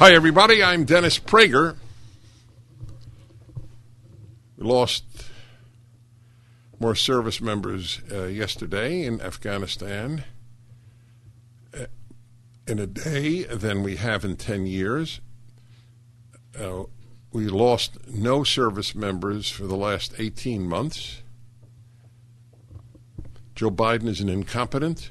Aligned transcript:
Hi, 0.00 0.14
everybody. 0.14 0.62
I'm 0.62 0.86
Dennis 0.86 1.18
Prager. 1.18 1.76
We 4.56 4.64
lost 4.64 5.04
more 6.78 6.94
service 6.94 7.42
members 7.42 8.00
uh, 8.10 8.24
yesterday 8.24 9.04
in 9.04 9.20
Afghanistan 9.20 10.24
uh, 11.78 11.84
in 12.66 12.78
a 12.78 12.86
day 12.86 13.42
than 13.42 13.82
we 13.82 13.96
have 13.96 14.24
in 14.24 14.36
10 14.36 14.64
years. 14.64 15.20
Uh, 16.58 16.84
we 17.30 17.48
lost 17.48 17.98
no 18.08 18.42
service 18.42 18.94
members 18.94 19.50
for 19.50 19.66
the 19.66 19.76
last 19.76 20.14
18 20.16 20.66
months. 20.66 21.20
Joe 23.54 23.70
Biden 23.70 24.08
is 24.08 24.22
an 24.22 24.30
incompetent. 24.30 25.10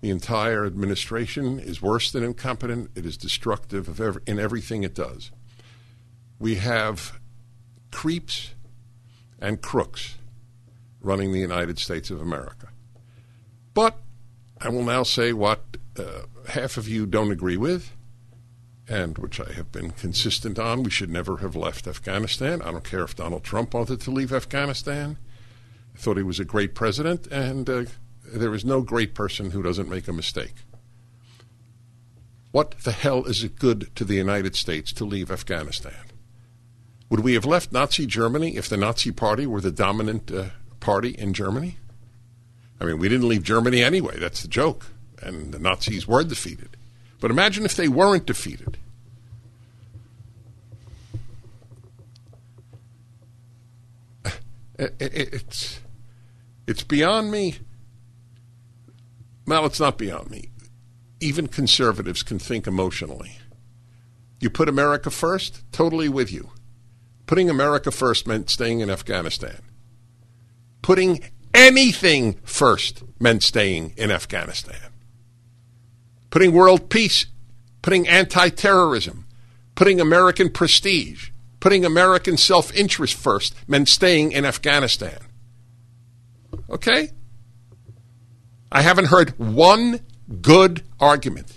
The 0.00 0.10
entire 0.10 0.64
administration 0.64 1.58
is 1.58 1.82
worse 1.82 2.10
than 2.12 2.22
incompetent. 2.22 2.90
It 2.94 3.04
is 3.04 3.16
destructive 3.16 3.88
of 3.88 4.00
every, 4.00 4.22
in 4.26 4.38
everything 4.38 4.84
it 4.84 4.94
does. 4.94 5.32
We 6.38 6.56
have 6.56 7.18
creeps 7.90 8.54
and 9.40 9.60
crooks 9.60 10.18
running 11.00 11.32
the 11.32 11.40
United 11.40 11.78
States 11.78 12.10
of 12.10 12.20
America. 12.20 12.68
But 13.74 13.98
I 14.60 14.68
will 14.68 14.84
now 14.84 15.02
say 15.02 15.32
what 15.32 15.76
uh, 15.98 16.22
half 16.48 16.76
of 16.76 16.88
you 16.88 17.06
don't 17.06 17.30
agree 17.30 17.56
with, 17.56 17.92
and 18.88 19.18
which 19.18 19.40
I 19.40 19.52
have 19.52 19.70
been 19.70 19.90
consistent 19.90 20.58
on. 20.58 20.82
We 20.82 20.90
should 20.90 21.10
never 21.10 21.38
have 21.38 21.54
left 21.54 21.86
Afghanistan. 21.86 22.62
I 22.62 22.70
don't 22.70 22.84
care 22.84 23.02
if 23.02 23.16
Donald 23.16 23.44
Trump 23.44 23.74
wanted 23.74 24.00
to 24.02 24.10
leave 24.10 24.32
Afghanistan. 24.32 25.18
I 25.94 25.98
thought 25.98 26.16
he 26.16 26.22
was 26.22 26.40
a 26.40 26.44
great 26.44 26.74
president, 26.74 27.26
and 27.28 27.68
uh, 27.68 27.84
there 28.32 28.54
is 28.54 28.64
no 28.64 28.82
great 28.82 29.14
person 29.14 29.50
who 29.50 29.62
doesn't 29.62 29.88
make 29.88 30.08
a 30.08 30.12
mistake. 30.12 30.54
What 32.50 32.78
the 32.78 32.92
hell 32.92 33.24
is 33.24 33.44
it 33.44 33.58
good 33.58 33.94
to 33.96 34.04
the 34.04 34.14
United 34.14 34.56
States 34.56 34.92
to 34.94 35.04
leave 35.04 35.30
Afghanistan? 35.30 36.04
Would 37.10 37.20
we 37.20 37.34
have 37.34 37.44
left 37.44 37.72
Nazi 37.72 38.06
Germany 38.06 38.56
if 38.56 38.68
the 38.68 38.76
Nazi 38.76 39.12
Party 39.12 39.46
were 39.46 39.60
the 39.60 39.70
dominant 39.70 40.30
uh, 40.30 40.46
party 40.80 41.10
in 41.10 41.32
Germany? 41.34 41.78
I 42.80 42.84
mean, 42.84 42.98
we 42.98 43.08
didn't 43.08 43.28
leave 43.28 43.42
Germany 43.42 43.82
anyway. 43.82 44.18
That's 44.18 44.42
the 44.42 44.48
joke. 44.48 44.86
And 45.20 45.52
the 45.52 45.58
Nazis 45.58 46.06
were 46.06 46.22
defeated. 46.22 46.76
But 47.20 47.30
imagine 47.30 47.64
if 47.64 47.74
they 47.74 47.88
weren't 47.88 48.26
defeated. 48.26 48.78
It's, 55.00 55.80
it's 56.68 56.84
beyond 56.84 57.32
me 57.32 57.56
well, 59.48 59.66
it's 59.66 59.80
not 59.80 59.98
beyond 59.98 60.30
me. 60.30 60.50
Even 61.20 61.46
conservatives 61.46 62.22
can 62.22 62.38
think 62.38 62.66
emotionally. 62.66 63.38
You 64.40 64.50
put 64.50 64.68
America 64.68 65.10
first, 65.10 65.62
totally 65.72 66.08
with 66.08 66.32
you. 66.32 66.50
Putting 67.26 67.50
America 67.50 67.90
first 67.90 68.26
meant 68.26 68.50
staying 68.50 68.80
in 68.80 68.90
Afghanistan. 68.90 69.60
Putting 70.82 71.20
anything 71.52 72.34
first 72.44 73.02
meant 73.18 73.42
staying 73.42 73.94
in 73.96 74.10
Afghanistan. 74.10 74.92
Putting 76.30 76.52
world 76.52 76.88
peace, 76.88 77.26
putting 77.82 78.06
anti 78.06 78.48
terrorism, 78.50 79.26
putting 79.74 80.00
American 80.00 80.50
prestige, 80.50 81.30
putting 81.60 81.84
American 81.84 82.36
self 82.36 82.74
interest 82.74 83.14
first 83.14 83.54
meant 83.66 83.88
staying 83.88 84.32
in 84.32 84.44
Afghanistan. 84.44 85.18
Okay? 86.70 87.10
I 88.70 88.82
haven't 88.82 89.06
heard 89.06 89.38
one 89.38 90.00
good 90.42 90.82
argument. 91.00 91.52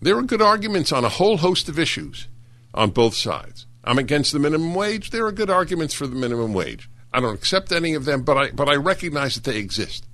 There 0.00 0.16
are 0.16 0.22
good 0.22 0.42
arguments 0.42 0.92
on 0.92 1.04
a 1.04 1.08
whole 1.08 1.38
host 1.38 1.68
of 1.68 1.78
issues 1.78 2.28
on 2.74 2.90
both 2.90 3.14
sides. 3.14 3.66
I'm 3.84 3.98
against 3.98 4.32
the 4.32 4.38
minimum 4.38 4.74
wage. 4.74 5.10
There 5.10 5.26
are 5.26 5.32
good 5.32 5.50
arguments 5.50 5.94
for 5.94 6.06
the 6.06 6.14
minimum 6.14 6.52
wage. 6.52 6.88
I 7.12 7.20
don't 7.20 7.34
accept 7.34 7.72
any 7.72 7.94
of 7.94 8.04
them, 8.04 8.22
but 8.22 8.36
I, 8.36 8.50
but 8.50 8.68
I 8.68 8.76
recognize 8.76 9.34
that 9.34 9.44
they 9.44 9.58
exist. 9.58 10.06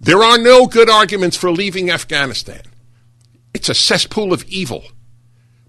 There 0.00 0.22
are 0.22 0.38
no 0.38 0.66
good 0.66 0.88
arguments 0.88 1.36
for 1.36 1.50
leaving 1.50 1.90
Afghanistan. 1.90 2.62
It's 3.52 3.68
a 3.68 3.74
cesspool 3.74 4.32
of 4.32 4.44
evil, 4.44 4.84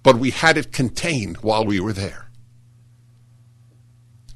but 0.03 0.17
we 0.17 0.31
had 0.31 0.57
it 0.57 0.71
contained 0.71 1.37
while 1.37 1.65
we 1.65 1.79
were 1.79 1.93
there. 1.93 2.29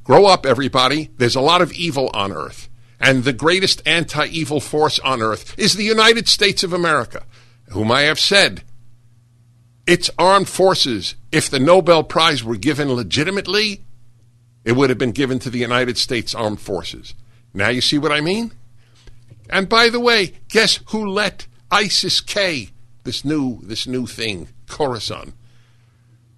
Grow 0.03 0.25
up, 0.25 0.45
everybody. 0.45 1.11
There's 1.17 1.35
a 1.35 1.41
lot 1.41 1.61
of 1.61 1.71
evil 1.71 2.09
on 2.13 2.33
earth 2.33 2.69
and 3.03 3.25
the 3.25 3.33
greatest 3.33 3.85
anti 3.85 4.25
evil 4.27 4.61
force 4.61 4.97
on 4.99 5.21
earth 5.21 5.59
is 5.59 5.73
the 5.73 5.83
United 5.83 6.29
States 6.29 6.63
of 6.63 6.71
America, 6.71 7.23
whom 7.69 7.91
I 7.91 8.03
have 8.03 8.19
said 8.19 8.63
its 9.85 10.09
armed 10.17 10.47
forces, 10.47 11.15
if 11.29 11.49
the 11.49 11.59
Nobel 11.59 12.05
Prize 12.05 12.45
were 12.45 12.55
given 12.55 12.93
legitimately, 12.93 13.83
it 14.63 14.71
would 14.71 14.89
have 14.89 14.97
been 14.97 15.11
given 15.11 15.37
to 15.39 15.49
the 15.49 15.59
United 15.59 15.97
States 15.97 16.33
Armed 16.33 16.61
Forces. 16.61 17.13
Now 17.53 17.67
you 17.67 17.81
see 17.81 17.97
what 17.97 18.13
I 18.13 18.21
mean? 18.21 18.53
And 19.49 19.67
by 19.67 19.89
the 19.89 19.99
way, 19.99 20.35
guess 20.47 20.79
who 20.87 21.05
let 21.05 21.47
ISIS 21.69 22.21
K, 22.21 22.69
this 23.03 23.25
new 23.25 23.59
this 23.63 23.85
new 23.85 24.07
thing, 24.07 24.47
Khorasan, 24.67 25.33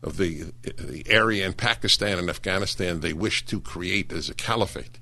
of 0.01 0.17
the 0.17 0.45
the 0.63 1.03
area 1.05 1.45
in 1.45 1.53
Pakistan 1.53 2.17
and 2.17 2.27
Afghanistan 2.27 3.01
they 3.01 3.13
wish 3.13 3.45
to 3.45 3.61
create 3.61 4.11
as 4.11 4.29
a 4.29 4.33
caliphate. 4.33 4.97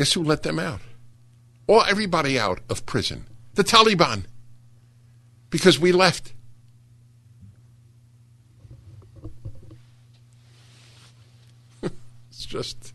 Guess 0.00 0.14
who 0.14 0.24
let 0.24 0.42
them 0.44 0.58
out? 0.58 0.80
Or 1.66 1.86
everybody 1.86 2.38
out 2.38 2.60
of 2.70 2.86
prison? 2.86 3.26
The 3.52 3.62
Taliban. 3.62 4.24
Because 5.50 5.78
we 5.78 5.92
left. 5.92 6.32
it's 12.30 12.46
just, 12.46 12.94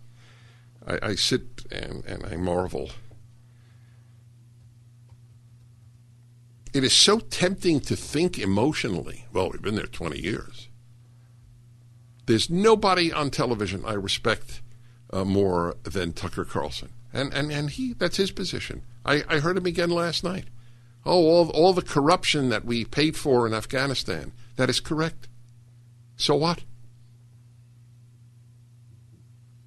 I, 0.88 0.98
I 1.10 1.14
sit 1.14 1.68
and, 1.72 2.04
and 2.06 2.26
I 2.26 2.38
marvel. 2.38 2.90
It 6.74 6.84
is 6.84 6.94
so 6.94 7.20
tempting 7.20 7.82
to 7.82 7.96
think 7.96 8.40
emotionally. 8.40 9.26
Well, 9.32 9.52
we've 9.52 9.62
been 9.62 9.76
there 9.76 9.86
20 9.86 10.20
years. 10.20 10.70
There's 12.26 12.50
nobody 12.50 13.14
on 13.14 13.30
television 13.30 13.86
I 13.86 13.94
respect 13.94 14.64
uh, 15.12 15.24
more 15.24 15.76
than 15.84 16.14
Tucker 16.14 16.46
Carlson 16.46 16.90
and 17.16 17.34
and 17.34 17.52
and 17.52 17.70
he 17.72 17.94
that's 17.94 18.18
his 18.18 18.30
position. 18.30 18.84
I, 19.06 19.24
I 19.28 19.40
heard 19.40 19.58
him 19.58 19.66
again 19.66 19.90
last 19.90 20.24
night. 20.24 20.46
Oh, 21.06 21.26
all 21.26 21.50
all 21.50 21.74
the 21.74 21.82
corruption 21.82 22.50
that 22.50 22.66
we 22.66 22.84
paid 22.84 23.16
for 23.16 23.48
in 23.48 23.54
Afghanistan. 23.54 24.34
That 24.58 24.70
is 24.70 24.80
correct. 24.80 25.28
So 26.18 26.36
what? 26.36 26.64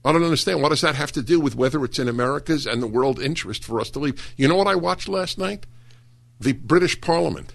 I 0.05 0.13
don't 0.13 0.23
understand. 0.23 0.63
What 0.63 0.69
does 0.71 0.83
that 0.83 0.95
have 0.95 1.13
to 1.13 1.23
do 1.23 1.41
with 1.41 1.57
whether 1.57 1.85
it's 1.85 1.99
in 1.99 2.09
America's 2.09 2.67
and 2.67 2.83
the 2.83 2.87
world 2.87 3.21
interest 3.21 3.65
for 3.65 3.81
us 3.81 3.91
to 3.91 3.99
leave? 3.99 4.35
You 4.37 4.47
know 4.47 4.57
what 4.57 4.67
I 4.67 4.75
watched 4.75 5.09
last 5.09 5.39
night? 5.39 5.67
The 6.41 6.53
British 6.53 7.01
Parliament. 7.01 7.53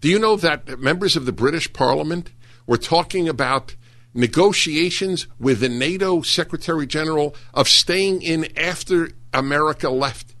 Do 0.00 0.08
you 0.08 0.18
know 0.18 0.36
that 0.36 0.78
members 0.78 1.16
of 1.16 1.24
the 1.24 1.32
British 1.32 1.72
Parliament 1.72 2.30
were 2.66 2.76
talking 2.76 3.28
about 3.28 3.76
negotiations 4.18 5.28
with 5.38 5.60
the 5.60 5.68
NATO 5.68 6.22
Secretary 6.22 6.86
General 6.86 7.36
of 7.54 7.68
staying 7.68 8.20
in 8.20 8.48
after 8.58 9.10
America 9.32 9.88
left. 9.88 10.34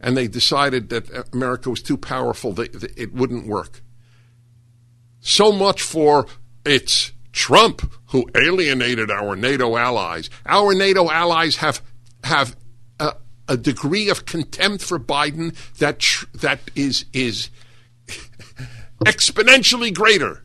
And 0.00 0.16
they 0.16 0.26
decided 0.26 0.88
that 0.88 1.32
America 1.32 1.70
was 1.70 1.80
too 1.80 1.96
powerful, 1.96 2.58
it 2.60 3.14
wouldn't 3.14 3.46
work. 3.46 3.80
So 5.20 5.52
much 5.52 5.80
for 5.80 6.26
it's 6.66 7.12
Trump 7.32 7.90
who 8.06 8.26
alienated 8.34 9.10
our 9.10 9.36
NATO 9.36 9.76
allies. 9.76 10.28
Our 10.44 10.74
NATO 10.74 11.10
allies 11.10 11.56
have 11.56 11.80
have 12.24 12.56
a, 12.98 13.14
a 13.48 13.56
degree 13.56 14.10
of 14.10 14.26
contempt 14.26 14.82
for 14.84 14.98
Biden 14.98 15.54
that 15.78 16.00
tr- 16.00 16.26
that 16.34 16.60
is 16.74 17.06
is 17.12 17.50
exponentially 19.04 19.94
greater 19.94 20.43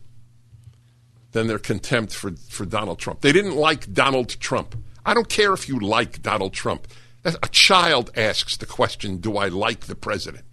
than 1.31 1.47
their 1.47 1.59
contempt 1.59 2.13
for, 2.13 2.31
for 2.49 2.65
Donald 2.65 2.99
Trump. 2.99 3.21
They 3.21 3.31
didn't 3.31 3.55
like 3.55 3.93
Donald 3.93 4.29
Trump. 4.39 4.75
I 5.05 5.13
don't 5.13 5.29
care 5.29 5.53
if 5.53 5.67
you 5.67 5.79
like 5.79 6.21
Donald 6.21 6.53
Trump. 6.53 6.87
A 7.25 7.47
child 7.49 8.11
asks 8.15 8.57
the 8.57 8.65
question, 8.65 9.17
Do 9.17 9.37
I 9.37 9.47
like 9.47 9.81
the 9.81 9.95
president? 9.95 10.45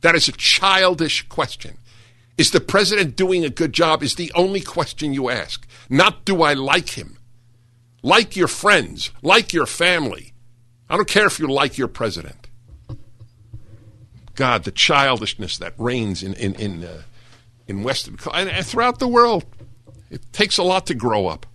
That 0.00 0.14
is 0.14 0.28
a 0.28 0.32
childish 0.32 1.28
question. 1.28 1.78
Is 2.36 2.50
the 2.50 2.60
president 2.60 3.16
doing 3.16 3.44
a 3.44 3.50
good 3.50 3.72
job? 3.72 4.02
Is 4.02 4.16
the 4.16 4.32
only 4.34 4.60
question 4.60 5.14
you 5.14 5.30
ask. 5.30 5.66
Not 5.88 6.24
do 6.24 6.42
I 6.42 6.54
like 6.54 6.90
him. 6.90 7.18
Like 8.02 8.36
your 8.36 8.48
friends, 8.48 9.10
like 9.22 9.52
your 9.52 9.66
family. 9.66 10.32
I 10.90 10.96
don't 10.96 11.08
care 11.08 11.26
if 11.26 11.38
you 11.38 11.46
like 11.46 11.78
your 11.78 11.88
president. 11.88 12.48
God, 14.34 14.64
the 14.64 14.72
childishness 14.72 15.58
that 15.58 15.74
reigns 15.78 16.22
in 16.22 16.34
in 16.34 16.54
in, 16.56 16.84
uh, 16.84 17.02
in 17.66 17.82
Western 17.82 18.18
and 18.34 18.66
throughout 18.66 18.98
the 18.98 19.08
world. 19.08 19.44
It 20.10 20.32
takes 20.32 20.58
a 20.58 20.62
lot 20.62 20.86
to 20.86 20.94
grow 20.94 21.26
up. 21.26 21.46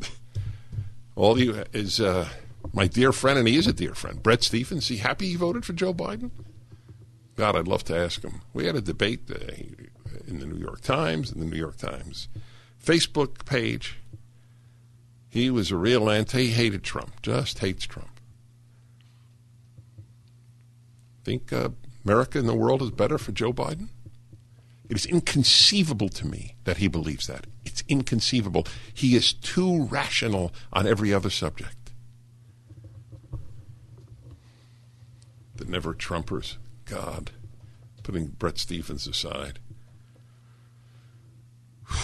All 1.16 1.38
you 1.38 1.64
is 1.72 2.00
uh, 2.00 2.28
my 2.72 2.86
dear 2.86 3.12
friend, 3.12 3.38
and 3.38 3.48
he 3.48 3.56
is 3.56 3.66
a 3.66 3.72
dear 3.72 3.94
friend, 3.94 4.22
Bret 4.22 4.42
Stephens. 4.42 4.88
He 4.88 4.98
happy 4.98 5.28
he 5.28 5.36
voted 5.36 5.64
for 5.64 5.72
Joe 5.72 5.94
Biden? 5.94 6.30
God, 7.36 7.56
I'd 7.56 7.68
love 7.68 7.84
to 7.84 7.96
ask 7.96 8.22
him. 8.22 8.42
We 8.52 8.66
had 8.66 8.76
a 8.76 8.80
debate 8.80 9.30
uh, 9.30 9.38
in 10.26 10.38
the 10.38 10.46
New 10.46 10.58
York 10.58 10.80
Times, 10.80 11.32
in 11.32 11.40
the 11.40 11.46
New 11.46 11.56
York 11.56 11.76
Times 11.76 12.28
Facebook 12.84 13.44
page. 13.44 13.98
He 15.28 15.50
was 15.50 15.70
a 15.70 15.76
real 15.76 16.10
anti. 16.10 16.46
He 16.46 16.50
hated 16.50 16.82
Trump, 16.82 17.22
just 17.22 17.60
hates 17.60 17.86
Trump. 17.86 18.20
Think 21.24 21.52
uh, 21.52 21.70
America 22.04 22.38
and 22.38 22.48
the 22.48 22.54
world 22.54 22.82
is 22.82 22.90
better 22.90 23.16
for 23.16 23.32
Joe 23.32 23.52
Biden? 23.52 23.88
It 24.92 24.96
is 24.98 25.06
inconceivable 25.06 26.10
to 26.10 26.26
me 26.26 26.54
that 26.64 26.76
he 26.76 26.86
believes 26.86 27.26
that. 27.26 27.46
It's 27.64 27.82
inconceivable. 27.88 28.66
He 28.92 29.16
is 29.16 29.32
too 29.32 29.84
rational 29.84 30.52
on 30.70 30.86
every 30.86 31.14
other 31.14 31.30
subject. 31.30 31.92
The 35.56 35.64
never 35.64 35.94
Trumpers, 35.94 36.58
God, 36.84 37.30
putting 38.02 38.26
Bret 38.26 38.58
Stephens 38.58 39.06
aside. 39.06 39.60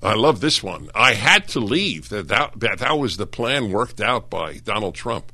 I 0.00 0.14
love 0.14 0.40
this 0.40 0.62
one. 0.62 0.90
I 0.94 1.14
had 1.14 1.48
to 1.48 1.58
leave. 1.58 2.08
That, 2.08 2.28
that, 2.28 2.78
that 2.78 2.98
was 3.00 3.16
the 3.16 3.26
plan 3.26 3.72
worked 3.72 4.00
out 4.00 4.30
by 4.30 4.58
Donald 4.58 4.94
Trump. 4.94 5.32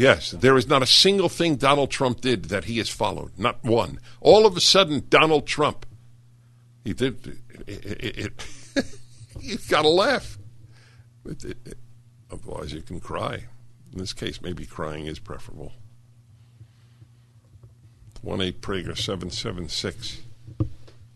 Yes, 0.00 0.30
there 0.30 0.56
is 0.56 0.66
not 0.66 0.82
a 0.82 0.86
single 0.86 1.28
thing 1.28 1.56
Donald 1.56 1.90
Trump 1.90 2.22
did 2.22 2.46
that 2.46 2.64
he 2.64 2.78
has 2.78 2.88
followed. 2.88 3.38
Not 3.38 3.62
one. 3.62 4.00
All 4.22 4.46
of 4.46 4.56
a 4.56 4.60
sudden, 4.60 5.04
Donald 5.10 5.46
Trump, 5.46 5.84
he 6.82 6.94
did. 6.94 7.38
It, 7.66 7.84
it, 7.84 8.18
it, 8.18 8.86
you've 9.40 9.68
got 9.68 9.82
to 9.82 9.90
laugh. 9.90 10.38
otherwise, 12.30 12.72
you 12.72 12.80
can 12.80 12.98
cry. 12.98 13.44
In 13.92 13.98
this 13.98 14.14
case, 14.14 14.40
maybe 14.40 14.64
crying 14.64 15.04
is 15.04 15.18
preferable. 15.18 15.74
1 18.22 18.40
8 18.40 18.62
Prager 18.62 18.96
776. 18.96 20.22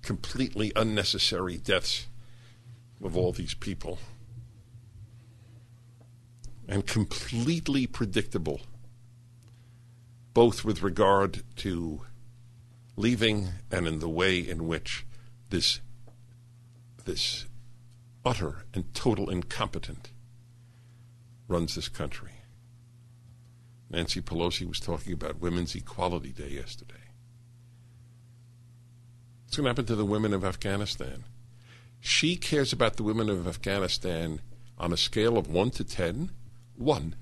Completely 0.03 0.73
unnecessary 0.77 1.57
deaths 1.57 2.07
of 3.03 3.17
all 3.17 3.33
these 3.33 3.55
people 3.55 3.99
and 6.69 6.87
completely 6.87 7.87
predictable, 7.87 8.61
both 10.35 10.65
with 10.65 10.83
regard 10.83 11.43
to 11.57 12.03
leaving 12.97 13.49
and 13.71 13.87
in 13.87 14.01
the 14.01 14.09
way 14.09 14.39
in 14.39 14.67
which 14.67 15.07
this 15.51 15.81
this 17.05 17.47
utter 18.25 18.65
and 18.73 18.93
total 18.95 19.29
incompetent 19.31 20.11
runs 21.49 21.75
this 21.75 21.89
country. 21.89 22.33
Nancy 23.91 24.21
Pelosi 24.21 24.67
was 24.67 24.81
talking 24.81 25.13
about 25.13 25.41
Women's 25.41 25.75
Equality 25.75 26.31
Day 26.31 26.49
yesterday. 26.49 26.95
What's 29.45 29.57
going 29.57 29.65
to 29.65 29.71
happen 29.71 29.85
to 29.87 29.95
the 29.95 30.07
women 30.07 30.33
of 30.33 30.45
Afghanistan? 30.45 31.25
She 32.01 32.37
cares 32.37 32.73
about 32.73 32.97
the 32.97 33.03
women 33.03 33.29
of 33.29 33.47
Afghanistan 33.47 34.41
on 34.79 34.93
a 34.93 34.97
scale 34.97 35.37
of 35.37 35.49
1 35.49 35.71
to 35.73 35.85
10 35.85 36.31
one. 36.77 37.15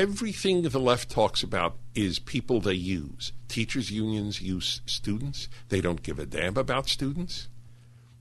Everything 0.00 0.62
the 0.62 0.78
left 0.78 1.10
talks 1.10 1.42
about 1.42 1.76
is 1.94 2.18
people 2.18 2.58
they 2.58 2.72
use. 2.72 3.32
Teachers' 3.48 3.90
unions 3.90 4.40
use 4.40 4.80
students. 4.86 5.46
They 5.68 5.82
don't 5.82 6.02
give 6.02 6.18
a 6.18 6.24
damn 6.24 6.56
about 6.56 6.88
students. 6.88 7.48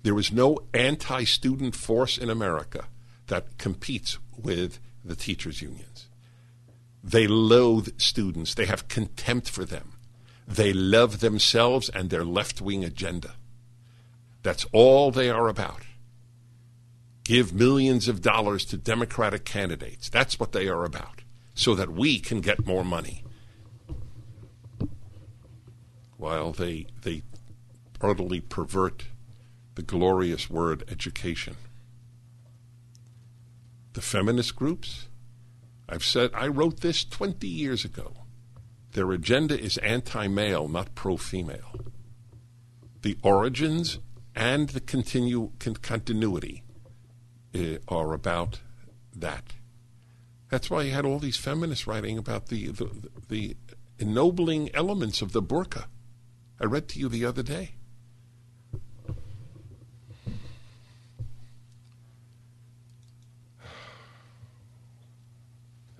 There 0.03 0.19
is 0.19 0.29
no 0.29 0.57
anti 0.73 1.23
student 1.23 1.77
force 1.77 2.17
in 2.17 2.29
America 2.29 2.89
that 3.27 3.57
competes 3.57 4.19
with 4.37 4.81
the 5.05 5.15
teachers' 5.15 5.61
unions. 5.61 6.09
They 7.01 7.27
loathe 7.27 7.97
students, 7.97 8.55
they 8.55 8.65
have 8.65 8.89
contempt 8.89 9.49
for 9.49 9.63
them. 9.63 9.93
They 10.45 10.73
love 10.73 11.21
themselves 11.21 11.87
and 11.87 12.09
their 12.09 12.25
left 12.25 12.59
wing 12.59 12.83
agenda. 12.83 13.35
That's 14.43 14.65
all 14.73 15.11
they 15.11 15.29
are 15.29 15.47
about 15.47 15.83
give 17.29 17.53
millions 17.53 18.07
of 18.07 18.23
dollars 18.23 18.65
to 18.65 18.75
Democratic 18.75 19.45
candidates. 19.45 20.09
That's 20.09 20.39
what 20.39 20.51
they 20.51 20.67
are 20.67 20.83
about, 20.83 21.18
so 21.59 21.75
that 21.75 21.91
we 21.91 22.19
can 22.19 22.39
get 22.39 22.65
more 22.65 22.85
money. 22.85 23.21
While 26.15 26.53
they, 26.53 26.87
they 27.01 27.21
utterly 27.99 28.39
pervert 28.39 29.07
the 29.75 29.81
glorious 29.81 30.49
word 30.49 30.85
education. 30.87 31.57
The 33.91 33.99
feminist 34.01 34.55
groups, 34.55 35.09
I've 35.89 36.05
said, 36.05 36.31
I 36.33 36.47
wrote 36.47 36.79
this 36.79 37.03
20 37.03 37.45
years 37.45 37.83
ago. 37.83 38.13
Their 38.93 39.11
agenda 39.11 39.59
is 39.59 39.77
anti 39.79 40.29
male, 40.29 40.69
not 40.69 40.95
pro 40.95 41.17
female. 41.17 41.75
The 43.01 43.17
origins 43.21 43.99
and 44.33 44.69
the 44.69 44.79
con- 44.79 45.49
continuity 45.81 46.63
uh, 47.53 47.79
are 47.89 48.13
about 48.13 48.61
that. 49.13 49.55
That's 50.49 50.69
why 50.69 50.83
you 50.83 50.91
had 50.91 51.05
all 51.05 51.19
these 51.19 51.37
feminists 51.37 51.85
writing 51.85 52.17
about 52.17 52.47
the, 52.47 52.67
the, 52.67 52.89
the 53.29 53.57
ennobling 53.99 54.73
elements 54.73 55.21
of 55.21 55.31
the 55.31 55.41
burqa. 55.41 55.85
I 56.59 56.65
read 56.65 56.87
to 56.89 56.99
you 56.99 57.07
the 57.07 57.25
other 57.25 57.43
day. 57.43 57.75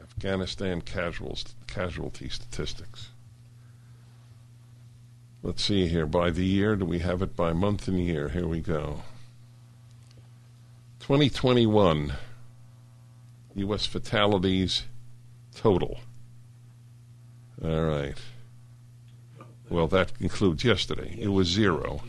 Afghanistan 0.02 0.82
casuals, 0.82 1.46
casualty 1.68 2.28
statistics. 2.28 3.10
Let's 5.42 5.64
see 5.64 5.88
here. 5.88 6.06
By 6.06 6.32
the 6.32 6.44
year, 6.44 6.76
do 6.76 6.84
we 6.84 7.00
have 7.00 7.22
it 7.22 7.36
by 7.36 7.54
month 7.54 7.88
and 7.88 8.04
year? 8.04 8.28
Here 8.30 8.48
we 8.48 8.60
go. 8.60 9.04
2021 11.00 12.14
U.S. 13.60 13.86
fatalities 13.86 14.84
total. 15.56 16.00
All 17.64 17.84
right. 17.84 18.18
Well, 19.70 19.88
that 19.88 20.14
includes 20.20 20.64
yesterday. 20.64 21.16
It 21.20 21.30
was 21.30 21.48
zero. 21.48 22.02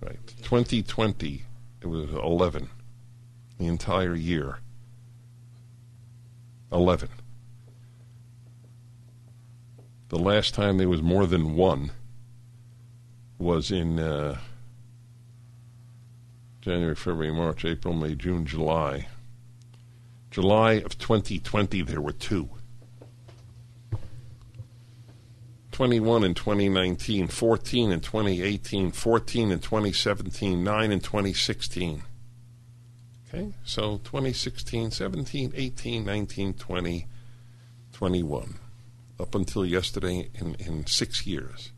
Right. 0.00 0.18
2020, 0.42 1.42
it 1.80 1.86
was 1.86 2.10
11. 2.10 2.68
The 3.58 3.66
entire 3.66 4.14
year. 4.14 4.58
11. 6.72 7.08
The 10.08 10.18
last 10.18 10.54
time 10.54 10.78
there 10.78 10.88
was 10.88 11.02
more 11.02 11.26
than 11.26 11.56
one 11.56 11.90
was 13.38 13.70
in. 13.70 13.98
Uh, 13.98 14.38
January, 16.64 16.94
February, 16.94 17.30
March, 17.30 17.66
April, 17.66 17.92
May, 17.92 18.14
June, 18.14 18.46
July. 18.46 19.06
July 20.34 20.72
of 20.72 20.98
2020, 20.98 21.82
there 21.82 22.00
were 22.00 22.10
two. 22.10 22.50
21 25.70 26.24
in 26.24 26.34
2019, 26.34 27.28
14 27.28 27.92
in 27.92 28.00
2018, 28.00 28.90
14 28.90 29.52
in 29.52 29.60
2017, 29.60 30.64
9 30.64 30.90
in 30.90 30.98
2016. 30.98 32.02
Okay, 33.28 33.52
so 33.62 33.98
2016, 33.98 34.90
17, 34.90 35.52
18, 35.54 36.04
19, 36.04 36.54
20, 36.54 37.06
21. 37.92 38.54
Up 39.20 39.36
until 39.36 39.64
yesterday, 39.64 40.30
in, 40.34 40.56
in 40.56 40.84
six 40.86 41.28
years, 41.28 41.70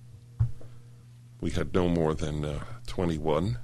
we 1.42 1.50
had 1.50 1.74
no 1.74 1.90
more 1.90 2.14
than 2.14 2.42
uh, 2.42 2.64
21. 2.86 3.58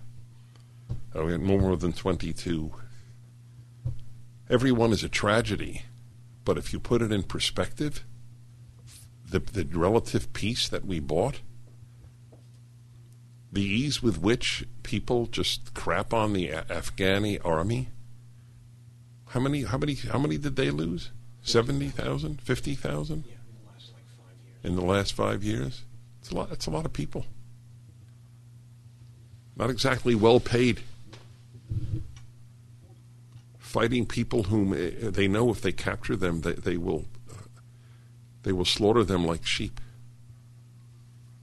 Uh, 1.16 1.24
we 1.24 1.32
had 1.32 1.40
no 1.40 1.56
more 1.56 1.78
than 1.78 1.94
22. 1.94 2.74
Every 4.52 4.70
one 4.70 4.92
is 4.92 5.02
a 5.02 5.08
tragedy, 5.08 5.82
but 6.44 6.58
if 6.58 6.74
you 6.74 6.78
put 6.78 7.00
it 7.00 7.10
in 7.10 7.22
perspective, 7.22 8.04
the, 9.28 9.38
the 9.38 9.64
relative 9.64 10.30
peace 10.34 10.68
that 10.68 10.84
we 10.84 11.00
bought, 11.00 11.40
The 13.52 13.62
ease 13.62 14.02
with 14.02 14.18
which 14.18 14.64
people 14.82 15.26
just 15.26 15.74
crap 15.74 16.14
on 16.14 16.32
the 16.32 16.48
A- 16.48 16.64
Afghani 16.64 17.38
army. 17.44 17.88
How 19.28 19.40
many? 19.40 19.64
How 19.64 19.76
many? 19.76 19.94
How 19.94 20.18
many 20.18 20.38
did 20.38 20.56
they 20.56 20.70
lose? 20.70 21.10
Seventy 21.42 21.88
thousand? 21.88 22.40
Fifty 22.40 22.74
thousand? 22.74 23.24
In 24.64 24.76
the 24.76 24.84
last 24.84 25.12
five 25.12 25.42
years, 25.44 25.84
it's 26.20 26.30
a 26.30 26.34
lot. 26.34 26.48
That's 26.48 26.66
a 26.66 26.70
lot 26.70 26.86
of 26.86 26.94
people. 26.94 27.26
Not 29.54 29.68
exactly 29.68 30.14
well 30.14 30.40
paid. 30.40 30.80
Fighting 33.72 34.04
people 34.04 34.42
whom 34.42 34.74
uh, 34.74 35.10
they 35.10 35.26
know 35.26 35.48
if 35.48 35.62
they 35.62 35.72
capture 35.72 36.14
them, 36.14 36.42
they, 36.42 36.52
they 36.52 36.76
will 36.76 37.06
uh, 37.30 37.44
they 38.42 38.52
will 38.52 38.66
slaughter 38.66 39.02
them 39.02 39.24
like 39.24 39.46
sheep. 39.46 39.80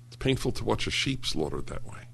It's 0.06 0.16
painful 0.16 0.52
to 0.52 0.64
watch 0.64 0.86
a 0.86 0.92
sheep 0.92 1.26
slaughtered 1.26 1.66
that 1.66 1.84
way. 1.84 2.08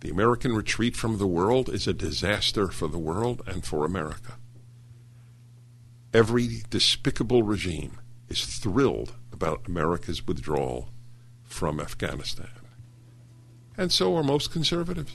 The 0.00 0.10
American 0.10 0.54
retreat 0.54 0.96
from 0.96 1.16
the 1.16 1.26
world 1.26 1.70
is 1.70 1.88
a 1.88 1.94
disaster 1.94 2.68
for 2.68 2.88
the 2.88 2.98
world 2.98 3.40
and 3.46 3.64
for 3.64 3.86
America. 3.86 4.34
Every 6.12 6.60
despicable 6.68 7.42
regime 7.42 7.98
is 8.28 8.44
thrilled 8.44 9.14
about 9.32 9.66
America's 9.66 10.26
withdrawal 10.26 10.90
from 11.42 11.80
Afghanistan. 11.80 12.50
And 13.78 13.90
so 13.90 14.14
are 14.14 14.22
most 14.22 14.52
conservatives. 14.52 15.14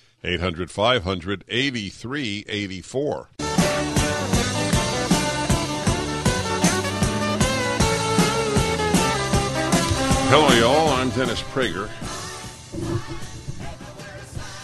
800 0.23 0.69
500 0.69 1.43
8384. 1.47 3.29
Hello, 10.29 10.47
y'all. 10.59 10.89
I'm 10.89 11.09
Dennis 11.09 11.41
Prager. 11.41 11.89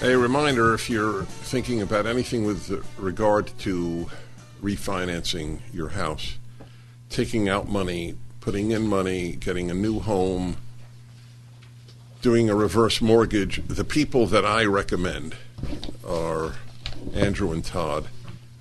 A 0.03 0.15
reminder 0.15 0.75
if 0.75 0.91
you're 0.91 1.23
thinking 1.23 1.81
about 1.81 2.05
anything 2.05 2.45
with 2.45 2.85
regard 2.99 3.47
to 3.59 4.07
refinancing 4.61 5.59
your 5.73 5.89
house, 5.89 6.37
taking 7.09 7.49
out 7.49 7.67
money, 7.67 8.15
putting 8.41 8.69
in 8.69 8.87
money, 8.87 9.31
getting 9.35 9.71
a 9.71 9.73
new 9.73 9.99
home, 9.99 10.57
doing 12.21 12.47
a 12.47 12.55
reverse 12.55 13.01
mortgage, 13.01 13.67
the 13.67 13.83
people 13.83 14.27
that 14.27 14.45
I 14.45 14.63
recommend 14.65 15.35
are 16.07 16.53
Andrew 17.13 17.51
and 17.51 17.63
Todd 17.63 18.07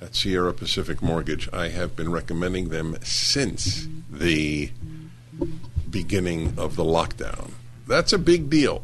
at 0.01 0.15
Sierra 0.15 0.53
Pacific 0.53 1.03
Mortgage. 1.03 1.49
I 1.53 1.69
have 1.69 1.97
been 1.97 2.11
recommending 2.11 2.69
them 2.69 2.97
since 3.03 3.89
the 4.11 4.71
beginning 5.89 6.55
of 6.57 6.77
the 6.77 6.85
lockdown. 6.85 7.53
That's 7.87 8.13
a 8.13 8.19
big 8.19 8.51
deal 8.51 8.83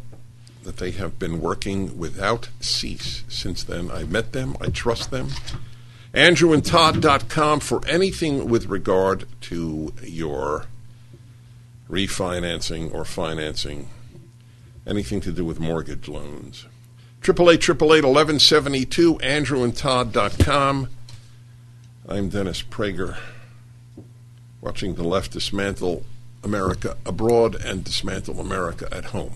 that 0.62 0.76
they 0.76 0.92
have 0.92 1.18
been 1.18 1.40
working 1.40 1.98
without 1.98 2.48
cease 2.60 3.24
since 3.28 3.64
then. 3.64 3.90
I 3.90 4.04
met 4.04 4.32
them, 4.32 4.56
I 4.60 4.68
trust 4.68 5.10
them. 5.10 5.28
AndrewandTodd.com 6.14 7.60
for 7.60 7.80
anything 7.86 8.48
with 8.48 8.66
regard 8.66 9.26
to 9.42 9.92
your 10.02 10.66
refinancing 11.90 12.92
or 12.92 13.04
financing, 13.04 13.88
anything 14.86 15.20
to 15.22 15.32
do 15.32 15.44
with 15.44 15.58
mortgage 15.58 16.08
loans. 16.08 16.66
888 17.24 18.04
1172 18.04 19.14
AndrewandTodd.com. 19.18 20.88
I'm 22.08 22.28
Dennis 22.28 22.64
Prager, 22.64 23.16
watching 24.60 24.96
the 24.96 25.04
left 25.04 25.30
dismantle 25.30 26.02
America 26.42 26.96
abroad 27.06 27.54
and 27.54 27.84
dismantle 27.84 28.40
America 28.40 28.88
at 28.90 29.04
home. 29.06 29.34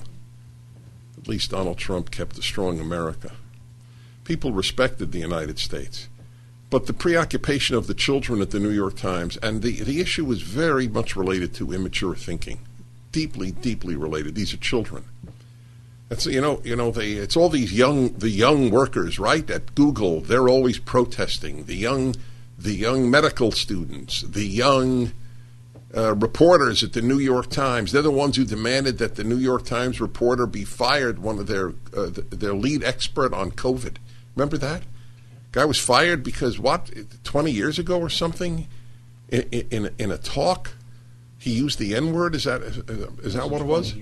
At 1.16 1.28
least 1.28 1.52
Donald 1.52 1.78
Trump 1.78 2.10
kept 2.10 2.36
a 2.36 2.42
strong 2.42 2.80
America. 2.80 3.34
People 4.24 4.50
respected 4.50 5.12
the 5.12 5.20
United 5.20 5.60
States. 5.60 6.08
But 6.70 6.86
the 6.86 6.92
preoccupation 6.92 7.76
of 7.76 7.86
the 7.86 7.94
children 7.94 8.42
at 8.42 8.50
the 8.50 8.58
New 8.58 8.72
York 8.72 8.96
Times, 8.96 9.36
and 9.36 9.62
the, 9.62 9.84
the 9.84 10.00
issue 10.00 10.24
was 10.24 10.42
very 10.42 10.88
much 10.88 11.14
related 11.14 11.54
to 11.54 11.72
immature 11.72 12.16
thinking. 12.16 12.58
Deeply, 13.12 13.52
deeply 13.52 13.94
related. 13.94 14.34
These 14.34 14.52
are 14.52 14.56
children. 14.56 15.04
It's 16.10 16.26
you 16.26 16.40
know, 16.40 16.60
you 16.64 16.76
know, 16.76 16.90
they 16.90 17.12
it's 17.12 17.36
all 17.36 17.48
these 17.48 17.72
young 17.72 18.10
the 18.10 18.30
young 18.30 18.70
workers, 18.70 19.18
right? 19.18 19.48
At 19.50 19.74
Google, 19.74 20.20
they're 20.20 20.48
always 20.48 20.78
protesting. 20.78 21.64
The 21.64 21.74
young 21.74 22.14
the 22.58 22.74
young 22.74 23.10
medical 23.10 23.50
students, 23.50 24.22
the 24.22 24.46
young 24.46 25.12
uh, 25.96 26.14
reporters 26.14 26.82
at 26.84 26.92
the 26.92 27.02
New 27.02 27.18
York 27.18 27.50
Times. 27.50 27.90
They're 27.90 28.02
the 28.02 28.10
ones 28.10 28.36
who 28.36 28.44
demanded 28.44 28.98
that 28.98 29.16
the 29.16 29.24
New 29.24 29.36
York 29.36 29.64
Times 29.64 30.00
reporter 30.00 30.46
be 30.46 30.64
fired. 30.64 31.18
One 31.18 31.38
of 31.38 31.48
their 31.48 31.70
uh, 31.96 32.10
their 32.30 32.54
lead 32.54 32.84
expert 32.84 33.32
on 33.32 33.50
COVID. 33.50 33.96
Remember 34.36 34.58
that 34.58 34.82
guy 35.50 35.64
was 35.64 35.78
fired 35.78 36.22
because 36.22 36.58
what? 36.58 36.90
Twenty 37.24 37.50
years 37.50 37.78
ago 37.80 37.98
or 37.98 38.10
something, 38.10 38.68
in 39.28 39.42
in, 39.70 39.94
in 39.98 40.10
a 40.12 40.18
talk, 40.18 40.72
he 41.38 41.50
used 41.50 41.80
the 41.80 41.96
N 41.96 42.12
word. 42.12 42.36
Is 42.36 42.44
that 42.44 42.62
is, 42.62 42.76
is 43.24 43.34
that 43.34 43.50
what 43.50 43.60
it 43.60 43.66
was? 43.66 43.94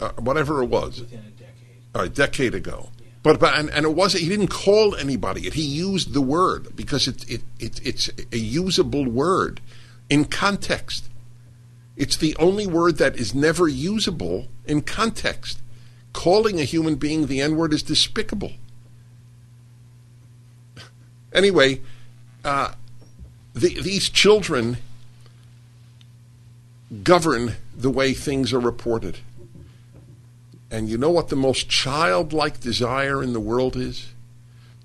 Uh, 0.00 0.10
whatever 0.18 0.62
it 0.62 0.66
was. 0.66 1.00
Within 1.00 1.20
a 1.20 1.30
decade. 1.30 1.78
A 1.94 2.08
decade 2.08 2.54
ago. 2.54 2.90
But, 3.22 3.40
but 3.40 3.58
and, 3.58 3.70
and 3.70 3.84
it 3.84 3.94
wasn't. 3.94 4.22
He 4.22 4.28
didn't 4.28 4.48
call 4.48 4.94
anybody. 4.94 5.50
He 5.50 5.62
used 5.62 6.12
the 6.12 6.20
word 6.20 6.76
because 6.76 7.08
it, 7.08 7.28
it, 7.28 7.42
it 7.58 7.80
it's 7.84 8.08
a 8.30 8.38
usable 8.38 9.04
word 9.04 9.60
in 10.08 10.26
context. 10.26 11.08
It's 11.96 12.16
the 12.16 12.36
only 12.36 12.66
word 12.66 12.98
that 12.98 13.16
is 13.16 13.34
never 13.34 13.66
usable 13.66 14.46
in 14.64 14.82
context. 14.82 15.60
Calling 16.12 16.60
a 16.60 16.64
human 16.64 16.94
being 16.96 17.26
the 17.26 17.40
N 17.40 17.56
word 17.56 17.72
is 17.72 17.82
despicable. 17.82 18.52
Anyway, 21.32 21.82
uh, 22.44 22.72
the, 23.52 23.78
these 23.82 24.08
children 24.08 24.78
govern 27.02 27.56
the 27.76 27.90
way 27.90 28.14
things 28.14 28.54
are 28.54 28.60
reported. 28.60 29.18
And 30.70 30.88
you 30.88 30.98
know 30.98 31.10
what 31.10 31.28
the 31.28 31.36
most 31.36 31.68
childlike 31.68 32.60
desire 32.60 33.22
in 33.22 33.32
the 33.32 33.40
world 33.40 33.76
is? 33.76 34.08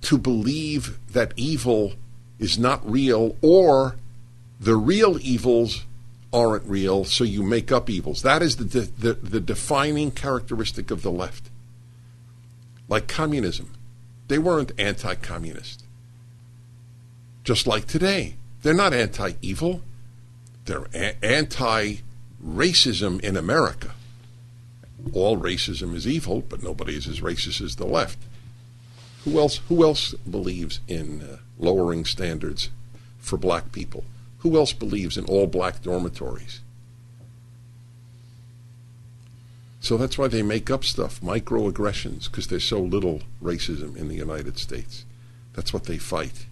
To 0.02 0.18
believe 0.18 1.00
that 1.14 1.34
evil 1.36 1.94
is 2.40 2.58
not 2.58 2.90
real 2.90 3.36
or 3.42 3.96
the 4.60 4.76
real 4.76 5.18
evils 5.22 5.86
aren't 6.34 6.66
real, 6.66 7.04
so 7.04 7.24
you 7.24 7.44
make 7.44 7.72
up 7.72 7.90
evils. 7.90 8.22
That 8.22 8.42
is 8.42 8.58
the, 8.58 8.64
the, 8.64 9.14
the 9.14 9.40
defining 9.40 10.12
characteristic 10.12 10.92
of 10.92 11.02
the 11.02 11.12
left. 11.12 11.50
Like 12.88 13.08
communism, 13.08 13.74
they 14.28 14.38
weren't 14.38 14.72
anti 14.78 15.16
communist. 15.16 15.84
Just 17.44 17.66
like 17.66 17.88
today, 17.88 18.36
they're 18.62 18.74
not 18.74 18.94
anti 18.94 19.34
evil, 19.42 19.82
they're 20.66 20.88
a- 20.94 21.26
anti 21.26 21.96
racism 22.44 23.20
in 23.22 23.36
America. 23.36 23.92
All 25.14 25.38
racism 25.38 25.96
is 25.96 26.08
evil, 26.08 26.42
but 26.42 26.64
nobody 26.64 26.96
is 26.96 27.08
as 27.08 27.22
racist 27.22 27.62
as 27.62 27.76
the 27.76 27.86
left. 27.86 28.20
Who 29.26 29.40
else? 29.40 29.58
Who 29.68 29.84
else 29.84 30.14
believes 30.14 30.80
in 30.88 31.22
uh, 31.22 31.38
lowering 31.60 32.06
standards 32.06 32.70
for 33.20 33.38
black 33.38 33.72
people? 33.72 34.04
Who 34.40 34.58
else 34.58 34.74
believes 34.74 35.18
in 35.18 35.26
all 35.26 35.48
black 35.48 35.82
dormitories? 35.84 36.62
So 39.80 39.98
that's 39.98 40.18
why 40.18 40.28
they 40.28 40.44
make 40.44 40.70
up 40.70 40.86
stuff, 40.86 41.22
microaggressions, 41.22 42.26
because 42.26 42.48
there's 42.48 42.64
so 42.64 42.80
little 42.80 43.22
racism 43.44 43.98
in 43.98 44.08
the 44.08 44.16
United 44.16 44.60
States. 44.60 45.06
That's 45.54 45.74
what 45.74 45.86
they 45.86 45.98
fight. 45.98 46.46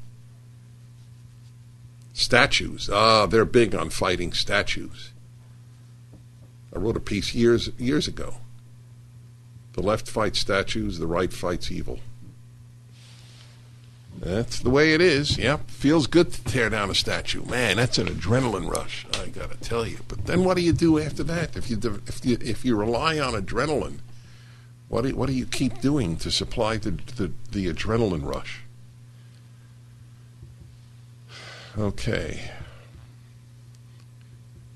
Statues. 2.14 2.90
Ah, 2.92 3.28
they're 3.28 3.46
big 3.46 3.76
on 3.76 3.92
fighting 3.92 4.34
statues. 4.34 5.12
I 6.74 6.80
wrote 6.80 6.98
a 6.98 7.02
piece 7.02 7.34
years 7.34 7.70
years 7.78 8.08
ago. 8.08 8.36
The 9.74 9.82
left 9.82 10.08
fights 10.08 10.40
statues, 10.40 11.00
the 11.00 11.08
right 11.08 11.32
fights 11.32 11.72
evil. 11.72 12.00
That's 14.20 14.60
the 14.60 14.70
way 14.70 14.94
it 14.94 15.02
is. 15.02 15.38
Yep. 15.38 15.70
Feels 15.70 16.08
good 16.08 16.34
to 16.34 16.44
tear 16.44 16.70
down 16.70 16.90
a 16.90 16.96
statue. 16.96 17.44
Man, 17.46 17.78
that's 17.78 17.98
an 17.98 18.08
adrenaline 18.08 18.70
rush. 18.70 19.06
I 19.14 19.28
got 19.28 19.52
to 19.52 19.58
tell 19.58 19.88
you. 19.88 20.00
But 20.08 20.26
then 20.26 20.44
what 20.44 20.58
do 20.58 20.64
you 20.64 20.74
do 20.74 21.00
after 21.00 21.24
that? 21.24 21.56
If 21.56 21.70
you 21.70 21.80
if 22.06 22.26
you 22.26 22.38
if 22.42 22.66
you 22.66 22.76
rely 22.76 23.20
on 23.20 23.34
adrenaline, 23.34 24.00
what 24.90 25.04
do 25.06 25.16
what 25.16 25.28
do 25.28 25.34
you 25.34 25.46
keep 25.46 25.80
doing 25.80 26.18
to 26.18 26.32
supply 26.32 26.78
the 26.78 26.92
the, 26.92 27.32
the 27.52 27.72
adrenaline 27.72 28.26
rush? 28.26 28.62
Okay. 31.78 32.52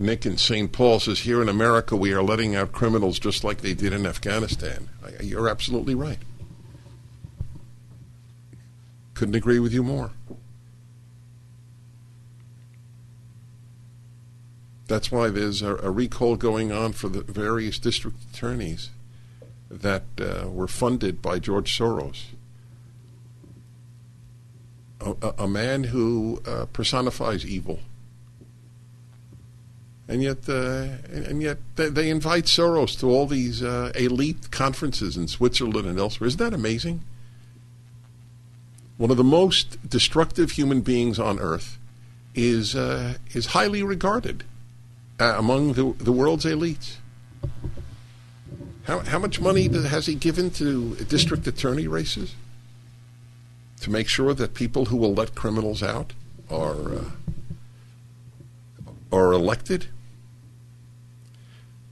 Nick 0.03 0.25
in 0.25 0.38
St. 0.38 0.72
Paul 0.72 1.00
says, 1.00 1.22
Here 1.22 1.41
in 1.41 1.48
America, 1.48 1.95
we 1.95 2.12
are 2.12 2.22
letting 2.22 2.55
out 2.55 2.74
criminals 2.74 3.19
just 3.19 3.43
like 3.43 3.62
they 3.62 3.74
did 3.74 3.93
in 3.93 4.05
Afghanistan. 4.05 4.89
You're 5.22 5.48
absolutely 5.48 5.95
right. 5.95 6.19
Couldn't 9.13 9.36
agree 9.36 9.60
with 9.60 9.74
you 9.74 9.81
more. 9.81 10.12
That's 14.88 15.10
why 15.10 15.29
there's 15.29 15.62
a, 15.62 15.77
a 15.77 15.89
recall 15.89 16.36
going 16.36 16.72
on 16.72 16.91
for 16.91 17.07
the 17.07 17.22
various 17.24 17.79
district 17.79 18.17
attorneys 18.29 18.89
that 19.72 20.03
uh, 20.19 20.50
were 20.50 20.67
funded 20.67 21.22
by 21.22 21.39
George 21.39 21.75
Soros. 21.75 22.25
A, 25.00 25.33
a 25.39 25.48
man 25.48 25.86
who 25.86 26.41
uh, 26.45 26.65
personifies 26.65 27.45
evil. 27.45 27.79
And 30.07 30.22
yet, 30.22 30.50
uh, 30.50 30.88
and 31.12 31.41
yet 31.41 31.60
they 31.75 32.10
invite 32.10 32.45
Soros 32.45 33.00
to 33.00 33.10
all 33.10 33.25
these 33.25 33.63
uh, 33.63 33.91
elite 33.95 34.51
conferences 34.51 35.15
in 35.15 35.27
Switzerland 35.27 35.88
and 35.88 35.98
elsewhere. 35.98 36.27
Isn't 36.27 36.39
that 36.39 36.53
amazing? 36.53 37.01
one 38.98 39.12
of 39.12 39.17
the 39.17 39.24
most 39.24 39.89
destructive 39.89 40.51
human 40.51 40.81
beings 40.81 41.19
on 41.19 41.39
earth, 41.39 41.77
is 42.36 42.75
uh, 42.75 43.15
is 43.33 43.48
highly 43.48 43.83
regarded 43.83 44.43
uh, 45.19 45.36
among 45.38 45.74
the 45.74 45.93
the 46.03 46.12
world's 46.12 46.45
elites. 46.45 46.98
How 48.83 49.00
how 49.00 49.19
much 49.19 49.39
money 49.39 49.67
has 49.67 50.05
he 50.05 50.15
given 50.15 50.50
to 50.51 50.95
district 51.10 51.48
attorney 51.48 51.88
races 51.88 52.36
to 53.81 53.89
make 53.89 54.07
sure 54.07 54.33
that 54.33 54.53
people 54.53 54.86
who 54.86 54.98
will 54.98 55.13
let 55.13 55.36
criminals 55.36 55.83
out 55.83 56.13
are 56.50 56.95
uh, 56.95 57.03
are 59.13 59.32
elected? 59.32 59.88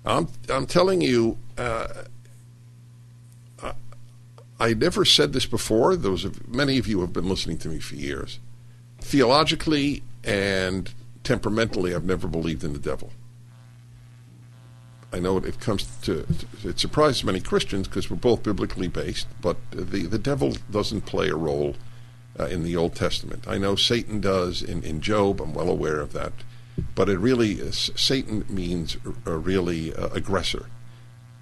I'm 0.05 0.27
I'm 0.49 0.65
telling 0.65 1.01
you 1.01 1.37
uh, 1.57 1.87
I 4.61 4.75
never 4.75 5.05
said 5.05 5.33
this 5.33 5.47
before. 5.47 5.95
Those 5.95 6.23
of, 6.23 6.47
many 6.47 6.77
of 6.77 6.87
you 6.87 7.01
have 7.01 7.11
been 7.11 7.27
listening 7.27 7.57
to 7.59 7.67
me 7.67 7.79
for 7.79 7.95
years. 7.95 8.37
Theologically 8.99 10.03
and 10.23 10.93
temperamentally, 11.23 11.95
I've 11.95 12.05
never 12.05 12.27
believed 12.27 12.63
in 12.63 12.73
the 12.73 12.79
devil. 12.79 13.09
I 15.11 15.17
know 15.17 15.37
it 15.37 15.59
comes 15.59 15.87
to 16.03 16.27
it 16.63 16.79
surprises 16.79 17.23
many 17.23 17.41
Christians 17.41 17.87
because 17.87 18.09
we're 18.11 18.17
both 18.17 18.43
biblically 18.43 18.87
based, 18.87 19.27
but 19.41 19.57
the 19.71 20.05
the 20.05 20.19
devil 20.19 20.55
doesn't 20.69 21.01
play 21.07 21.29
a 21.29 21.35
role 21.35 21.75
uh, 22.39 22.45
in 22.45 22.63
the 22.63 22.77
Old 22.77 22.95
Testament. 22.95 23.45
I 23.47 23.57
know 23.57 23.75
Satan 23.75 24.21
does 24.21 24.61
in 24.61 24.83
in 24.83 25.01
Job. 25.01 25.41
I'm 25.41 25.55
well 25.55 25.69
aware 25.69 25.99
of 25.99 26.13
that, 26.13 26.33
but 26.95 27.09
it 27.09 27.19
really 27.19 27.53
is, 27.53 27.91
Satan 27.95 28.45
means 28.49 28.97
a 29.25 29.37
really 29.37 29.93
uh, 29.93 30.07
aggressor. 30.09 30.67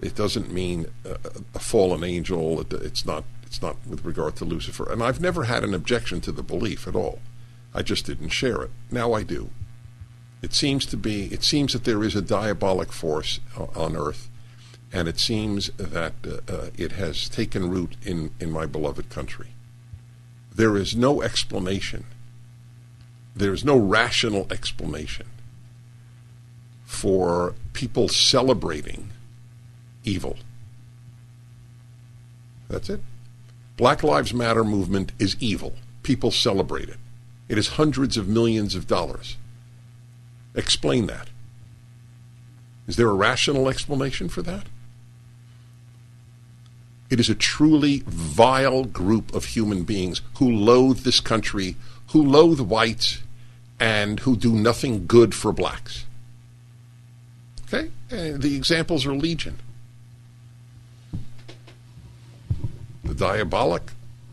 It 0.02 0.16
doesn't 0.16 0.52
mean 0.52 0.88
a, 1.06 1.60
fallen 1.60 2.04
angel. 2.04 2.62
It, 2.62 2.74
it's 2.74 3.06
not. 3.06 3.24
It's 3.44 3.62
not 3.62 3.78
with 3.88 4.06
regard 4.06 4.36
to 4.38 4.46
Lucifer. 4.46 4.92
And 4.92 5.02
I've 5.02 5.20
never 5.20 5.46
had 5.46 5.64
an 5.64 5.74
objection 5.74 6.22
to 6.22 6.32
the 6.32 6.44
belief 6.44 6.88
at 6.88 6.96
all. 6.96 7.20
I 7.74 7.82
just 7.82 8.06
didn't 8.06 8.30
share 8.30 8.62
it. 8.62 8.70
Now 8.92 9.14
I 9.14 9.24
do. 9.24 9.50
It 10.42 10.54
seems 10.54 10.86
to 10.88 10.98
be. 10.98 11.26
It 11.26 11.44
seems 11.44 11.74
that 11.74 11.84
there 11.84 12.04
is 12.04 12.16
a 12.16 12.22
diabolic 12.22 12.94
force 12.94 13.40
on 13.76 13.96
earth, 13.96 14.30
and 14.94 15.08
it 15.08 15.20
seems 15.20 15.70
that 15.78 16.14
uh, 16.26 16.52
uh, 16.52 16.70
it 16.78 16.94
has 16.94 17.28
taken 17.28 17.70
root 17.70 17.98
in 18.04 18.32
in 18.40 18.52
my 18.52 18.66
beloved 18.66 19.10
country. 19.10 19.50
There 20.56 20.78
is 20.78 20.96
no 20.96 21.22
explanation. 21.22 22.06
There 23.40 23.54
is 23.54 23.64
no 23.64 23.78
rational 23.78 24.48
explanation 24.52 25.26
for 26.84 27.56
people 27.72 28.10
celebrating 28.10 29.12
evil. 30.04 30.36
That's 32.68 32.90
it. 32.90 33.00
Black 33.78 34.04
Lives 34.04 34.34
Matter 34.34 34.66
movement 34.66 35.14
is 35.20 35.38
evil. 35.40 35.76
People 36.04 36.32
celebrate 36.32 36.90
it. 36.90 36.98
It 37.48 37.58
is 37.58 37.70
hundreds 37.70 38.18
of 38.18 38.28
millions 38.28 38.76
of 38.76 38.88
dollars. 38.88 39.38
Explain 40.54 41.08
that. 41.08 41.30
Is 42.88 42.98
there 42.98 43.08
a 43.08 43.14
rational 43.14 43.70
explanation 43.70 44.28
for 44.28 44.42
that? 44.42 44.66
It 47.10 47.22
is 47.22 47.30
a 47.30 47.36
truly 47.36 48.04
vile 48.06 48.84
group 48.84 49.34
of 49.34 49.46
human 49.46 49.84
beings 49.84 50.22
who 50.40 50.52
loathe 50.52 51.00
this 51.00 51.22
country, 51.22 51.78
who 52.08 52.22
loathe 52.22 52.60
whites, 52.60 53.20
and 53.80 54.20
who 54.22 54.36
do 54.36 54.54
nothing 54.54 55.08
good 55.08 55.34
for 55.34 55.52
blacks. 55.52 56.06
Okay? 57.68 57.92
And 58.10 58.42
the 58.42 58.56
examples 58.56 59.06
are 59.06 59.14
legion. 59.14 59.60
The 63.04 63.14
diabolic, 63.16 63.92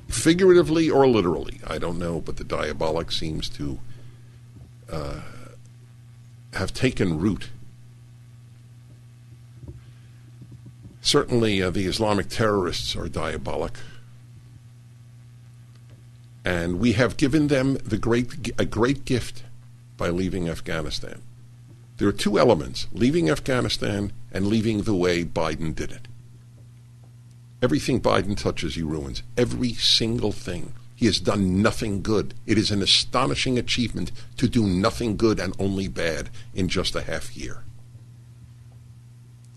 figuratively 0.08 0.90
or 0.90 1.06
literally, 1.06 1.60
I 1.66 1.78
don't 1.78 1.98
know, 1.98 2.20
but 2.20 2.36
the 2.36 2.44
diabolic 2.44 3.12
seems 3.12 3.48
to 3.50 3.78
uh, 4.90 5.20
have 6.54 6.74
taken 6.74 7.18
root. 7.18 7.50
Certainly, 11.00 11.62
uh, 11.62 11.70
the 11.70 11.86
Islamic 11.86 12.28
terrorists 12.28 12.96
are 12.96 13.08
diabolic. 13.08 13.74
And 16.46 16.78
we 16.78 16.92
have 16.92 17.16
given 17.16 17.48
them 17.48 17.74
the 17.78 17.98
great, 17.98 18.52
a 18.56 18.64
great 18.64 19.04
gift 19.04 19.42
by 19.96 20.10
leaving 20.10 20.48
Afghanistan. 20.48 21.20
There 21.96 22.06
are 22.06 22.12
two 22.12 22.38
elements 22.38 22.86
leaving 22.92 23.28
Afghanistan 23.28 24.12
and 24.30 24.46
leaving 24.46 24.82
the 24.82 24.94
way 24.94 25.24
Biden 25.24 25.74
did 25.74 25.90
it. 25.90 26.06
Everything 27.60 28.00
Biden 28.00 28.36
touches, 28.36 28.76
he 28.76 28.82
ruins. 28.82 29.24
Every 29.36 29.72
single 29.72 30.30
thing. 30.30 30.72
He 30.94 31.06
has 31.06 31.18
done 31.18 31.62
nothing 31.62 32.00
good. 32.00 32.34
It 32.46 32.58
is 32.58 32.70
an 32.70 32.80
astonishing 32.80 33.58
achievement 33.58 34.12
to 34.36 34.48
do 34.48 34.64
nothing 34.64 35.16
good 35.16 35.40
and 35.40 35.52
only 35.58 35.88
bad 35.88 36.30
in 36.54 36.68
just 36.68 36.94
a 36.94 37.02
half 37.02 37.36
year. 37.36 37.64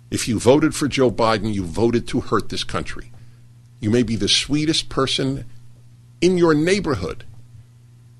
If 0.09 0.27
you 0.27 0.39
voted 0.39 0.73
for 0.73 0.87
Joe 0.87 1.11
Biden, 1.11 1.53
you 1.53 1.65
voted 1.65 2.07
to 2.07 2.21
hurt 2.21 2.49
this 2.49 2.63
country. 2.63 3.11
You 3.79 3.91
may 3.91 4.01
be 4.01 4.15
the 4.15 4.27
sweetest 4.27 4.89
person 4.89 5.45
in 6.21 6.37
your 6.37 6.53
neighborhood. 6.53 7.25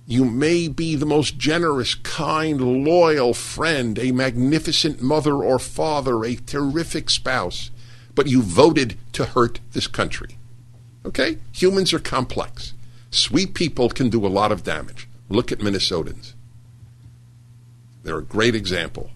You 0.05 0.25
may 0.25 0.67
be 0.67 0.95
the 0.95 1.05
most 1.05 1.38
generous, 1.38 1.93
kind, 1.93 2.83
loyal 2.83 3.33
friend, 3.33 3.99
a 3.99 4.12
magnificent 4.12 5.01
mother 5.01 5.35
or 5.35 5.59
father, 5.59 6.23
a 6.23 6.35
terrific 6.35 7.09
spouse 7.09 7.69
but 8.19 8.27
you 8.27 8.41
voted 8.41 8.97
to 9.13 9.23
hurt 9.23 9.62
this 9.71 9.88
country. 9.88 10.38
Okay? 11.05 11.38
Humans 11.53 11.93
are 11.93 11.99
complex. 11.99 12.73
Sweet 13.12 13.53
people 13.53 13.88
can 13.88 14.09
do 14.09 14.25
a 14.25 14.27
lot 14.27 14.51
of 14.51 14.65
damage. 14.65 15.07
Look 15.29 15.53
at 15.53 15.59
Minnesotans. 15.59 16.33
They're 18.03 18.17
a 18.17 18.23
great 18.23 18.55
example. 18.55 19.12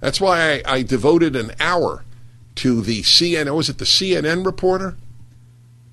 That's 0.00 0.22
why 0.22 0.62
I, 0.64 0.76
I 0.76 0.82
devoted 0.84 1.36
an 1.36 1.52
hour 1.60 2.02
to 2.54 2.80
the 2.80 3.02
CNN. 3.02 3.54
Was 3.54 3.68
it 3.68 3.76
the 3.76 3.84
CNN 3.84 4.46
reporter? 4.46 4.96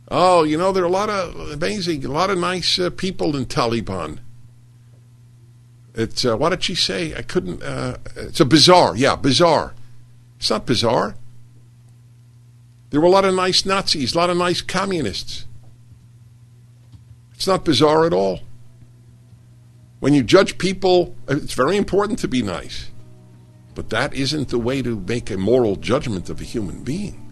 Oh, 0.09 0.43
you 0.43 0.57
know, 0.57 0.71
there 0.71 0.83
are 0.83 0.87
a 0.87 0.89
lot 0.89 1.09
of 1.09 1.51
amazing, 1.51 2.05
a 2.05 2.11
lot 2.11 2.29
of 2.29 2.37
nice 2.37 2.77
uh, 2.77 2.89
people 2.91 3.35
in 3.35 3.45
Taliban. 3.45 4.19
It's 5.95 6.25
uh, 6.25 6.37
what 6.37 6.49
did 6.49 6.63
she 6.63 6.75
say? 6.75 7.15
I 7.15 7.21
couldn't. 7.21 7.63
Uh, 7.63 7.97
it's 8.15 8.39
a 8.39 8.45
bizarre. 8.45 8.95
Yeah, 8.95 9.15
bizarre. 9.15 9.73
It's 10.37 10.49
not 10.49 10.65
bizarre. 10.65 11.15
There 12.89 13.01
were 13.01 13.07
a 13.07 13.11
lot 13.11 13.25
of 13.25 13.33
nice 13.33 13.65
Nazis, 13.65 14.13
a 14.13 14.17
lot 14.17 14.29
of 14.29 14.37
nice 14.37 14.61
communists. 14.61 15.45
It's 17.33 17.47
not 17.47 17.65
bizarre 17.65 18.05
at 18.05 18.13
all. 18.13 18.41
When 19.99 20.13
you 20.13 20.23
judge 20.23 20.57
people, 20.57 21.15
it's 21.27 21.53
very 21.53 21.77
important 21.77 22.19
to 22.19 22.27
be 22.27 22.41
nice. 22.41 22.91
But 23.73 23.89
that 23.89 24.13
isn't 24.13 24.49
the 24.49 24.59
way 24.59 24.81
to 24.81 24.99
make 24.99 25.31
a 25.31 25.37
moral 25.37 25.75
judgment 25.75 26.29
of 26.29 26.39
a 26.39 26.43
human 26.43 26.83
being. 26.83 27.24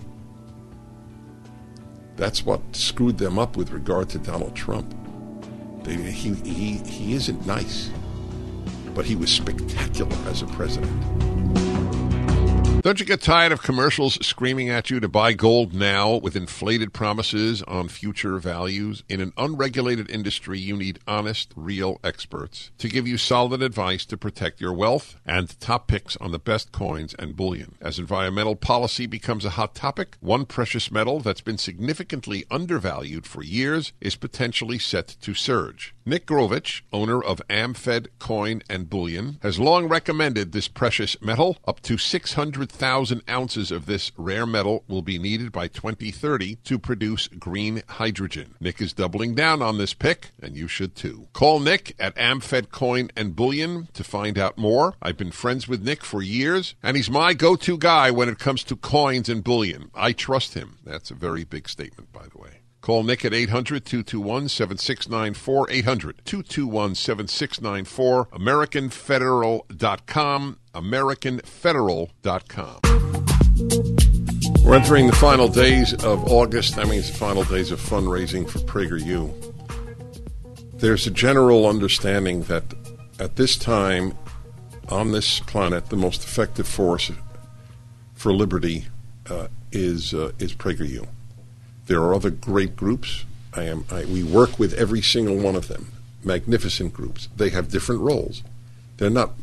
That's 2.16 2.46
what 2.46 2.62
screwed 2.76 3.18
them 3.18 3.40
up 3.40 3.58
with 3.58 3.72
regard 3.72 4.10
to 4.10 4.20
Donald 4.20 4.56
Trump. 4.56 4.94
He, 5.86 6.34
he, 6.34 6.78
he 6.78 7.14
isn't 7.14 7.46
nice, 7.46 7.90
but 8.94 9.06
he 9.06 9.16
was 9.16 9.32
spectacular 9.32 10.16
as 10.28 10.42
a 10.42 10.48
president. 10.48 11.73
Don't 12.84 13.00
you 13.00 13.06
get 13.06 13.22
tired 13.22 13.54
of 13.54 13.62
commercials 13.62 14.16
screaming 14.16 14.70
at 14.70 14.90
you 14.90 15.00
to 15.00 15.08
buy 15.08 15.32
gold 15.32 15.74
now 15.74 16.18
with 16.18 16.36
inflated 16.36 16.92
promises 16.92 17.62
on 17.62 17.88
future 17.88 18.38
values? 18.40 19.04
In 19.08 19.22
an 19.22 19.32
unregulated 19.38 20.12
industry, 20.12 20.60
you 20.60 20.76
need 20.76 21.00
honest, 21.08 21.54
real 21.56 22.02
experts 22.04 22.72
to 22.80 22.90
give 22.90 23.08
you 23.08 23.18
solid 23.18 23.62
advice 23.62 24.06
to 24.08 24.18
protect 24.18 24.60
your 24.60 24.74
wealth 24.74 25.16
and 25.26 25.58
top 25.62 25.88
picks 25.88 26.18
on 26.18 26.34
the 26.34 26.40
best 26.40 26.74
coins 26.74 27.16
and 27.18 27.38
bullion. 27.38 27.76
As 27.80 28.00
environmental 28.00 28.58
policy 28.58 29.06
becomes 29.06 29.46
a 29.46 29.52
hot 29.52 29.76
topic, 29.76 30.18
one 30.20 30.46
precious 30.46 30.92
metal 30.92 31.22
that's 31.22 31.40
been 31.40 31.58
significantly 31.58 32.44
undervalued 32.52 33.26
for 33.26 33.44
years 33.44 33.94
is 34.02 34.18
potentially 34.18 34.78
set 34.78 35.16
to 35.22 35.34
surge. 35.34 35.96
Nick 36.06 36.26
Grovich, 36.26 36.82
owner 36.92 37.24
of 37.24 37.42
AmFed 37.50 38.08
Coin 38.20 38.62
and 38.70 38.90
Bullion, 38.90 39.40
has 39.42 39.58
long 39.58 39.88
recommended 39.88 40.52
this 40.52 40.68
precious 40.68 41.16
metal. 41.22 41.56
Up 41.66 41.80
to 41.84 41.98
600,000 42.74 43.22
ounces 43.30 43.72
of 43.72 43.86
this 43.86 44.12
rare 44.18 44.48
metal 44.48 44.84
will 44.88 45.04
be 45.04 45.20
needed 45.20 45.52
by 45.52 45.68
2030 45.68 46.56
to 46.64 46.80
produce 46.80 47.28
green 47.28 47.84
hydrogen. 47.88 48.56
Nick 48.60 48.82
is 48.82 48.94
doubling 48.94 49.36
down 49.36 49.62
on 49.62 49.78
this 49.78 49.94
pick, 49.94 50.32
and 50.42 50.58
you 50.58 50.68
should 50.68 50.96
too. 50.96 51.28
Call 51.34 51.60
Nick 51.60 51.96
at 52.00 52.16
AmFed 52.16 52.72
Coin 52.72 53.12
and 53.16 53.36
Bullion 53.36 53.90
to 53.94 54.04
find 54.04 54.40
out 54.40 54.58
more. 54.58 54.96
I've 55.04 55.18
been 55.18 55.32
friends 55.32 55.68
with 55.68 55.84
Nick 55.84 56.04
for 56.04 56.24
years, 56.24 56.74
and 56.82 56.98
he's 56.98 57.12
my 57.12 57.36
go 57.36 57.56
to 57.58 57.78
guy 57.78 58.10
when 58.10 58.28
it 58.28 58.40
comes 58.40 58.64
to 58.64 58.76
coins 58.76 59.30
and 59.30 59.44
bullion. 59.44 59.92
I 59.94 60.12
trust 60.12 60.56
him. 60.56 60.80
That's 60.84 61.12
a 61.12 61.16
very 61.16 61.44
big 61.44 61.70
statement, 61.70 62.12
by 62.12 62.24
the 62.24 62.40
way. 62.40 62.63
Call 62.84 63.04
Nick 63.04 63.24
at 63.24 63.34
800 63.34 63.86
221 63.86 64.50
7694. 64.50 65.72
800 65.72 66.26
221 66.26 66.96
7694. 66.96 68.26
AmericanFederal.com. 68.26 70.58
AmericanFederal.com. 70.76 72.80
We're 74.66 74.76
entering 74.76 75.08
the 75.08 75.16
final 75.16 75.48
days 75.48 75.94
of 75.94 76.30
August. 76.30 76.76
That 76.76 76.90
means 76.90 77.10
the 77.10 77.18
final 77.18 77.46
days 77.46 77.72
of 77.72 77.80
fundraising 77.80 78.50
for 78.50 78.60
PragerU. 78.60 79.32
There's 80.74 81.08
a 81.08 81.12
general 81.12 81.66
understanding 81.66 82.44
that 82.44 82.66
at 83.18 83.38
this 83.38 83.56
time 83.56 84.14
on 84.90 85.14
this 85.14 85.40
planet, 85.40 85.90
the 85.90 85.96
most 85.96 86.26
effective 86.26 86.68
force 86.68 87.10
for 88.14 88.34
liberty 88.34 88.88
uh, 89.30 89.48
is 89.72 90.14
uh, 90.14 90.34
is 90.38 90.54
PragerU. 90.54 91.08
There 91.88 92.02
are 92.02 92.14
other 92.14 92.30
great 92.30 92.76
groups. 92.76 93.26
I 93.54 93.64
am. 93.64 93.86
I, 93.92 94.06
we 94.06 94.24
work 94.24 94.58
with 94.58 94.74
every 94.74 95.02
single 95.02 95.38
one 95.38 95.56
of 95.56 95.68
them. 95.68 95.92
Magnificent 96.24 96.94
groups. 96.94 97.30
They 97.36 97.50
have 97.50 97.70
different 97.70 98.02
roles. 98.02 98.44
They're 98.98 99.10
not 99.10 99.34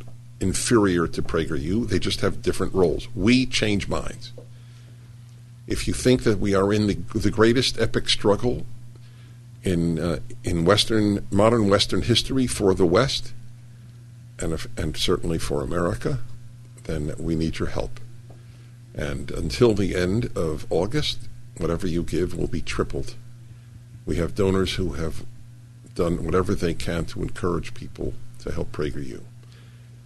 inferior 0.40 1.07
to 1.07 1.22
PragerU. 1.22 1.88
They 1.88 1.98
just 1.98 2.22
have 2.22 2.42
different 2.42 2.74
roles. 2.74 3.09
We 3.14 3.46
change 3.46 3.88
minds. 3.88 4.33
If 5.66 5.87
you 5.87 5.94
think 5.94 6.24
that 6.24 6.38
we 6.38 6.55
are 6.55 6.72
in 6.72 6.87
the, 6.87 6.94
the 7.14 7.31
greatest 7.31 7.79
epic 7.79 8.09
struggle 8.09 8.66
in 9.62 9.98
uh, 9.98 10.20
in 10.42 10.64
Western 10.64 11.26
modern 11.31 11.68
Western 11.68 12.03
history 12.03 12.46
for 12.46 12.74
the 12.74 12.87
West, 12.87 13.35
and 14.38 14.53
if, 14.53 14.66
and 14.79 14.96
certainly 14.96 15.38
for 15.38 15.62
America, 15.62 16.20
then 16.85 17.12
we 17.18 17.37
need 17.37 17.59
your 17.59 17.68
help. 17.68 18.00
And 18.94 19.31
until 19.31 19.74
the 19.74 19.94
end 19.94 20.31
of 20.37 20.66
August, 20.70 21.29
whatever 21.61 21.87
you 21.87 22.03
give 22.03 22.37
will 22.37 22.49
be 22.49 22.62
tripled. 22.62 23.14
We 24.07 24.16
have 24.16 24.35
donors 24.35 24.75
who 24.75 24.94
have 24.94 25.25
done 25.94 26.25
whatever 26.25 26.55
they 26.55 26.75
can 26.75 27.05
to 27.07 27.23
encourage 27.23 27.75
people 27.75 28.14
to 28.40 28.53
help 28.53 28.73
PragerU. 28.73 29.23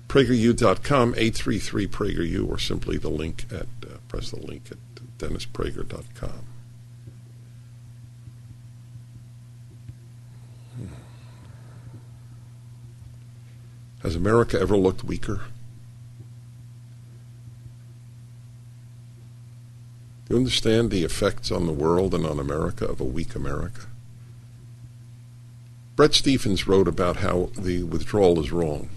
PragerU.com, 0.08 1.14
833 1.16 1.86
PragerU, 1.86 2.48
or 2.48 2.58
simply 2.58 2.98
the 2.98 3.08
link 3.08 3.46
at, 3.52 3.66
uh, 3.82 3.98
press 4.08 4.30
the 4.30 4.40
link 4.40 4.70
at 4.70 4.78
DennisPrager.com. 5.18 6.44
Hmm. 10.76 10.86
Has 14.02 14.16
America 14.16 14.60
ever 14.60 14.76
looked 14.76 15.04
weaker? 15.04 15.42
Do 20.26 20.34
you 20.34 20.38
understand 20.38 20.90
the 20.90 21.04
effects 21.04 21.50
on 21.50 21.66
the 21.66 21.72
world 21.72 22.14
and 22.14 22.24
on 22.24 22.38
America 22.38 22.86
of 22.86 23.00
a 23.00 23.04
weak 23.04 23.34
America? 23.34 23.86
Bret 25.96 26.14
Stephens 26.14 26.66
wrote 26.66 26.88
about 26.88 27.16
how 27.16 27.50
the 27.58 27.82
withdrawal 27.82 28.40
is 28.40 28.50
wrong 28.50 28.88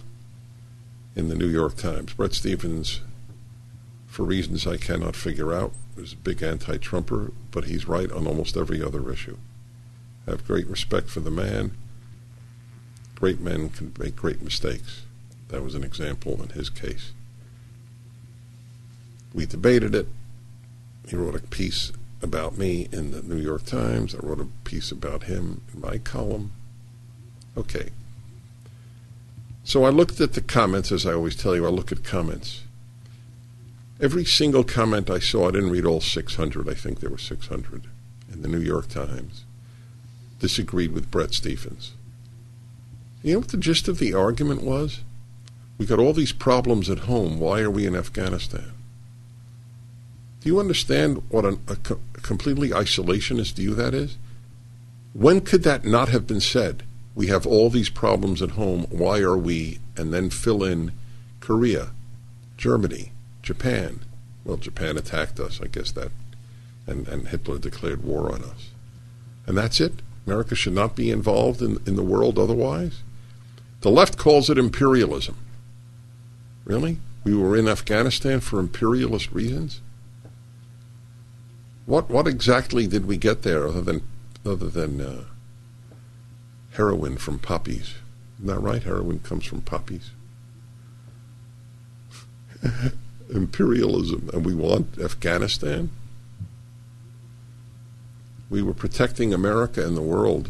in 1.16 1.28
the 1.28 1.36
New 1.36 1.50
York 1.50 1.76
Times. 1.76 2.14
Bret 2.14 2.34
Stephens, 2.34 3.02
for 4.08 4.24
reasons 4.24 4.66
I 4.66 4.78
cannot 4.78 5.16
figure 5.16 5.54
out, 5.54 5.74
is 5.98 6.14
a 6.14 6.18
big 6.18 6.42
anti 6.42 6.78
Trumper, 6.78 7.34
but 7.52 7.66
he's 7.66 7.88
right 7.88 8.12
on 8.12 8.26
almost 8.26 8.56
every 8.56 8.82
other 8.82 9.12
issue. 9.12 9.38
I 10.28 10.32
have 10.32 10.48
great 10.48 10.68
respect 10.68 11.10
for 11.10 11.20
the 11.20 11.32
man. 11.32 11.72
Great 13.16 13.40
men 13.40 13.70
can 13.70 13.94
make 14.00 14.16
great 14.16 14.42
mistakes. 14.42 15.02
That 15.50 15.64
was 15.64 15.76
an 15.76 15.84
example 15.84 16.42
in 16.42 16.50
his 16.50 16.70
case. 16.70 17.12
We 19.34 19.46
debated 19.46 19.94
it. 19.94 20.08
He 21.08 21.16
wrote 21.16 21.36
a 21.36 21.40
piece 21.40 21.92
about 22.22 22.58
me 22.58 22.90
in 22.92 23.12
the 23.12 23.22
New 23.22 23.42
York 23.42 23.66
Times. 23.66 24.14
I 24.14 24.20
wrote 24.20 24.42
a 24.42 24.48
piece 24.64 24.92
about 24.92 25.24
him 25.24 25.62
in 25.74 25.82
my 25.82 25.98
column. 25.98 26.52
Okay. 27.56 27.90
So 29.64 29.84
I 29.84 29.90
looked 29.90 30.20
at 30.20 30.34
the 30.34 30.42
comments, 30.42 30.92
as 30.92 31.06
I 31.06 31.14
always 31.14 31.36
tell 31.36 31.56
you, 31.56 31.66
I 31.66 31.70
look 31.70 31.92
at 31.92 32.04
comments. 32.04 32.64
Every 34.00 34.26
single 34.26 34.64
comment 34.64 35.10
I 35.10 35.20
saw, 35.20 35.48
I 35.48 35.52
didn't 35.52 35.72
read 35.72 35.86
all 35.86 36.02
600, 36.02 36.70
I 36.70 36.74
think 36.74 37.00
there 37.00 37.10
were 37.10 37.18
600 37.18 37.88
in 38.32 38.42
the 38.42 38.48
New 38.48 38.60
York 38.60 38.88
Times, 38.88 39.44
disagreed 40.40 40.92
with 40.92 41.10
Bret 41.10 41.34
Stephens. 41.34 41.94
You 43.24 43.34
know 43.34 43.40
what 43.40 43.50
the 43.50 43.58
gist 43.58 43.88
of 43.88 44.00
the 44.00 44.14
argument 44.14 44.62
was? 44.62 45.02
We 45.78 45.86
got 45.86 46.00
all 46.00 46.14
these 46.14 46.32
problems 46.32 46.90
at 46.90 47.00
home. 47.00 47.40
Why 47.40 47.62
are 47.62 47.72
we 47.72 47.86
in 47.86 47.96
Afghanistan? 47.96 48.72
Do 50.48 50.54
you 50.54 50.62
understand 50.62 51.24
what 51.28 51.44
an, 51.44 51.60
a, 51.68 51.76
co- 51.76 52.00
completely 52.22 52.70
isolationist 52.70 53.56
view 53.56 53.74
that 53.74 53.94
is? 53.94 54.16
When 55.12 55.42
could 55.42 55.64
that 55.64 55.84
not 55.84 56.08
have 56.08 56.26
been 56.26 56.40
said? 56.40 56.84
We 57.16 57.28
have 57.28 57.46
all 57.46 57.70
these 57.70 57.90
problems 57.90 58.42
at 58.42 58.52
home. 58.52 58.86
Why 58.90 59.20
are 59.20 59.38
we? 59.38 59.80
And 59.98 60.14
then 60.14 60.30
fill 60.30 60.64
in 60.64 60.94
Korea, 61.42 61.90
Germany, 62.56 63.12
Japan. 63.42 64.06
Well, 64.46 64.56
Japan 64.56 64.96
attacked 64.96 65.38
us. 65.38 65.60
I 65.62 65.68
guess 65.68 65.92
that, 65.92 66.14
and, 66.86 67.10
and 67.10 67.28
Hitler 67.28 67.58
declared 67.60 68.06
war 68.06 68.32
on 68.32 68.42
us. 68.46 68.70
And 69.48 69.58
that's 69.58 69.82
it. 69.82 69.96
America 70.26 70.56
should 70.56 70.72
not 70.72 70.96
be 70.96 71.12
involved 71.12 71.62
in, 71.62 71.82
in 71.86 71.98
the 71.98 72.04
world 72.04 72.40
otherwise. 72.40 73.02
The 73.82 73.92
left 73.92 74.18
calls 74.18 74.50
it 74.50 74.58
imperialism. 74.58 75.36
Really? 76.64 77.00
We 77.26 77.36
were 77.36 77.58
in 77.58 77.68
Afghanistan 77.68 78.40
for 78.40 78.62
imperialist 78.62 79.30
reasons? 79.34 79.82
What 81.88 82.10
what 82.10 82.28
exactly 82.28 82.86
did 82.86 83.06
we 83.06 83.16
get 83.16 83.44
there 83.44 83.66
other 83.66 83.82
than 83.82 84.02
other 84.46 84.68
than 84.68 85.00
uh, 85.00 85.24
heroin 86.74 87.16
from 87.16 87.40
poppies? 87.40 87.96
Isn't 88.36 88.48
that 88.48 88.60
right? 88.60 88.84
Heroin 88.84 89.20
comes 89.20 89.46
from 89.46 89.62
poppies. 89.62 90.12
Imperialism, 93.34 94.30
and 94.34 94.46
we 94.46 94.54
want 94.54 95.00
Afghanistan. 95.00 95.90
We 98.50 98.62
were 98.62 98.74
protecting 98.74 99.34
America 99.34 99.86
and 99.86 99.96
the 99.96 100.02
world 100.02 100.50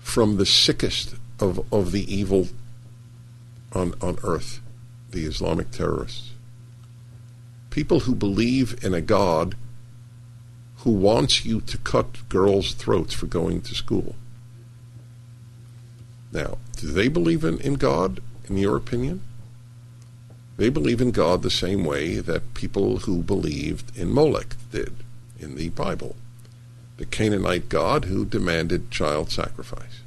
from 0.00 0.36
the 0.36 0.46
sickest 0.46 1.14
of, 1.38 1.64
of 1.72 1.92
the 1.92 2.12
evil 2.12 2.48
on, 3.72 3.94
on 4.00 4.18
earth, 4.24 4.60
the 5.12 5.26
Islamic 5.26 5.70
terrorists. 5.70 6.30
People 7.70 8.00
who 8.00 8.14
believe 8.14 8.82
in 8.84 8.92
a 8.92 9.00
God 9.00 9.54
who 10.86 10.92
wants 10.92 11.44
you 11.44 11.60
to 11.60 11.76
cut 11.78 12.28
girls' 12.28 12.72
throats 12.72 13.12
for 13.12 13.26
going 13.26 13.60
to 13.60 13.74
school. 13.74 14.14
Now, 16.30 16.58
do 16.76 16.92
they 16.92 17.08
believe 17.08 17.42
in, 17.42 17.58
in 17.58 17.74
God, 17.74 18.20
in 18.48 18.56
your 18.56 18.76
opinion? 18.76 19.20
They 20.58 20.68
believe 20.68 21.00
in 21.00 21.10
God 21.10 21.42
the 21.42 21.50
same 21.50 21.84
way 21.84 22.18
that 22.20 22.54
people 22.54 22.98
who 22.98 23.24
believed 23.24 23.98
in 23.98 24.14
Molech 24.14 24.54
did 24.70 24.94
in 25.40 25.56
the 25.56 25.70
Bible, 25.70 26.14
the 26.98 27.04
Canaanite 27.04 27.68
God 27.68 28.04
who 28.04 28.24
demanded 28.24 28.92
child 28.92 29.32
sacrifice. 29.32 30.02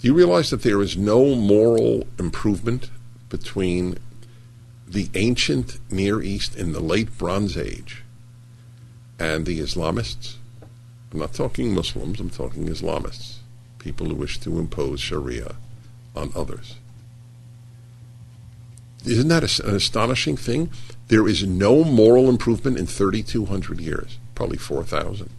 Do 0.00 0.08
you 0.08 0.14
realize 0.14 0.50
that 0.50 0.62
there 0.62 0.82
is 0.82 0.96
no 0.96 1.36
moral 1.36 2.08
improvement 2.18 2.90
between 3.28 3.98
the 4.88 5.08
ancient 5.14 5.78
Near 5.88 6.20
East 6.20 6.56
in 6.56 6.72
the 6.72 6.80
late 6.80 7.16
Bronze 7.16 7.56
Age 7.56 8.02
and 9.18 9.46
the 9.46 9.60
Islamists. 9.60 10.36
I'm 11.12 11.20
not 11.20 11.32
talking 11.32 11.74
Muslims, 11.74 12.20
I'm 12.20 12.30
talking 12.30 12.66
Islamists, 12.66 13.36
people 13.78 14.06
who 14.08 14.14
wish 14.14 14.38
to 14.40 14.58
impose 14.58 15.00
Sharia 15.00 15.56
on 16.14 16.30
others. 16.36 16.76
Isn't 19.04 19.28
that 19.28 19.60
an 19.60 19.74
astonishing 19.74 20.36
thing? 20.36 20.70
There 21.08 21.26
is 21.26 21.42
no 21.44 21.82
moral 21.84 22.28
improvement 22.28 22.78
in 22.78 22.86
3,200 22.86 23.80
years, 23.80 24.18
probably 24.34 24.58
4,000. 24.58 25.30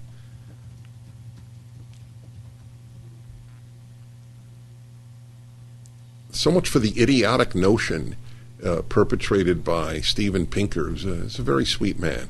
So 6.31 6.51
much 6.51 6.69
for 6.69 6.79
the 6.79 6.99
idiotic 6.99 7.53
notion 7.53 8.15
uh, 8.63 8.81
perpetrated 8.87 9.63
by 9.63 9.99
Steven 9.99 10.47
Pinker, 10.47 10.85
who's 10.85 11.05
a, 11.05 11.15
who's 11.15 11.39
a 11.39 11.43
very 11.43 11.65
sweet 11.65 11.99
man 11.99 12.29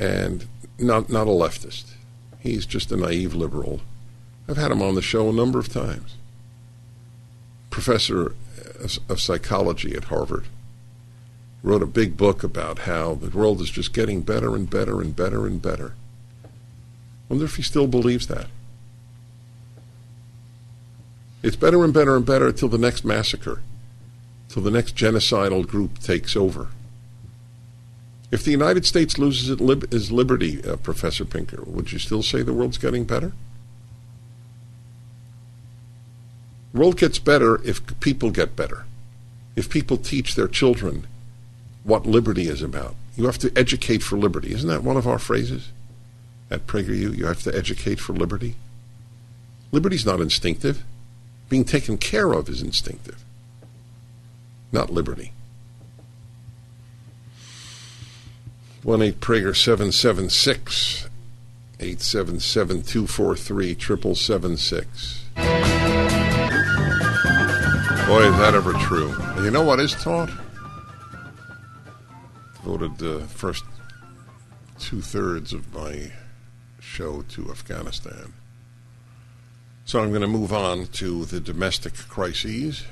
and 0.00 0.46
not, 0.78 1.10
not 1.10 1.26
a 1.26 1.30
leftist. 1.30 1.92
He's 2.40 2.64
just 2.64 2.90
a 2.90 2.96
naive 2.96 3.34
liberal. 3.34 3.82
I've 4.48 4.56
had 4.56 4.72
him 4.72 4.82
on 4.82 4.94
the 4.94 5.02
show 5.02 5.28
a 5.28 5.32
number 5.32 5.58
of 5.58 5.68
times. 5.68 6.16
Professor 7.68 8.34
of 9.08 9.20
psychology 9.20 9.94
at 9.94 10.04
Harvard 10.04 10.46
wrote 11.62 11.82
a 11.82 11.86
big 11.86 12.16
book 12.16 12.42
about 12.42 12.80
how 12.80 13.14
the 13.14 13.28
world 13.28 13.60
is 13.60 13.70
just 13.70 13.92
getting 13.92 14.22
better 14.22 14.56
and 14.56 14.70
better 14.70 15.02
and 15.02 15.14
better 15.14 15.46
and 15.46 15.60
better. 15.60 15.92
Wonder 17.28 17.44
if 17.44 17.56
he 17.56 17.62
still 17.62 17.86
believes 17.86 18.26
that. 18.28 18.46
It's 21.42 21.56
better 21.56 21.84
and 21.84 21.92
better 21.92 22.16
and 22.16 22.24
better 22.24 22.48
until 22.48 22.68
the 22.68 22.78
next 22.78 23.04
massacre, 23.04 23.60
till 24.48 24.62
the 24.62 24.70
next 24.70 24.96
genocidal 24.96 25.66
group 25.66 25.98
takes 25.98 26.34
over. 26.34 26.68
If 28.30 28.44
the 28.44 28.52
United 28.52 28.86
States 28.86 29.18
loses 29.18 29.50
its 29.50 30.10
liberty, 30.10 30.64
uh, 30.64 30.76
Professor 30.76 31.24
Pinker, 31.24 31.62
would 31.66 31.92
you 31.92 31.98
still 31.98 32.22
say 32.22 32.42
the 32.42 32.52
world's 32.52 32.78
getting 32.78 33.04
better? 33.04 33.32
World 36.72 36.96
gets 36.96 37.18
better 37.18 37.60
if 37.64 37.98
people 37.98 38.30
get 38.30 38.54
better. 38.54 38.86
If 39.56 39.68
people 39.68 39.96
teach 39.96 40.36
their 40.36 40.46
children 40.46 41.08
what 41.82 42.06
liberty 42.06 42.48
is 42.48 42.62
about. 42.62 42.94
You 43.16 43.26
have 43.26 43.38
to 43.38 43.52
educate 43.56 44.02
for 44.02 44.16
liberty. 44.16 44.52
Isn't 44.52 44.68
that 44.68 44.84
one 44.84 44.96
of 44.96 45.08
our 45.08 45.18
phrases 45.18 45.70
at 46.50 46.66
PragerU? 46.66 47.16
You 47.16 47.26
have 47.26 47.42
to 47.42 47.56
educate 47.56 47.98
for 47.98 48.12
liberty. 48.12 48.54
Liberty's 49.72 50.06
not 50.06 50.20
instinctive. 50.20 50.84
Being 51.48 51.64
taken 51.64 51.98
care 51.98 52.32
of 52.32 52.48
is 52.48 52.62
instinctive, 52.62 53.24
not 54.70 54.90
liberty. 54.90 55.32
1 58.82 59.02
8 59.02 59.20
Prager 59.20 59.54
776 59.54 61.10
877 61.80 62.82
243 62.82 63.74
7776. 63.78 65.24
Boy, 68.06 68.22
is 68.22 68.38
that 68.38 68.54
ever 68.54 68.72
true. 68.72 69.14
You 69.44 69.50
know 69.50 69.62
what 69.62 69.80
is 69.80 69.92
taught? 69.92 70.30
Devoted 72.56 72.96
the 72.96 73.18
uh, 73.18 73.26
first 73.26 73.64
two 74.78 75.02
thirds 75.02 75.52
of 75.52 75.74
my 75.74 76.12
show 76.80 77.20
to 77.22 77.50
Afghanistan. 77.50 78.32
So 79.84 80.00
I'm 80.00 80.08
going 80.08 80.22
to 80.22 80.26
move 80.26 80.54
on 80.54 80.86
to 80.86 81.26
the 81.26 81.40
domestic 81.40 81.94
crises. 82.08 82.84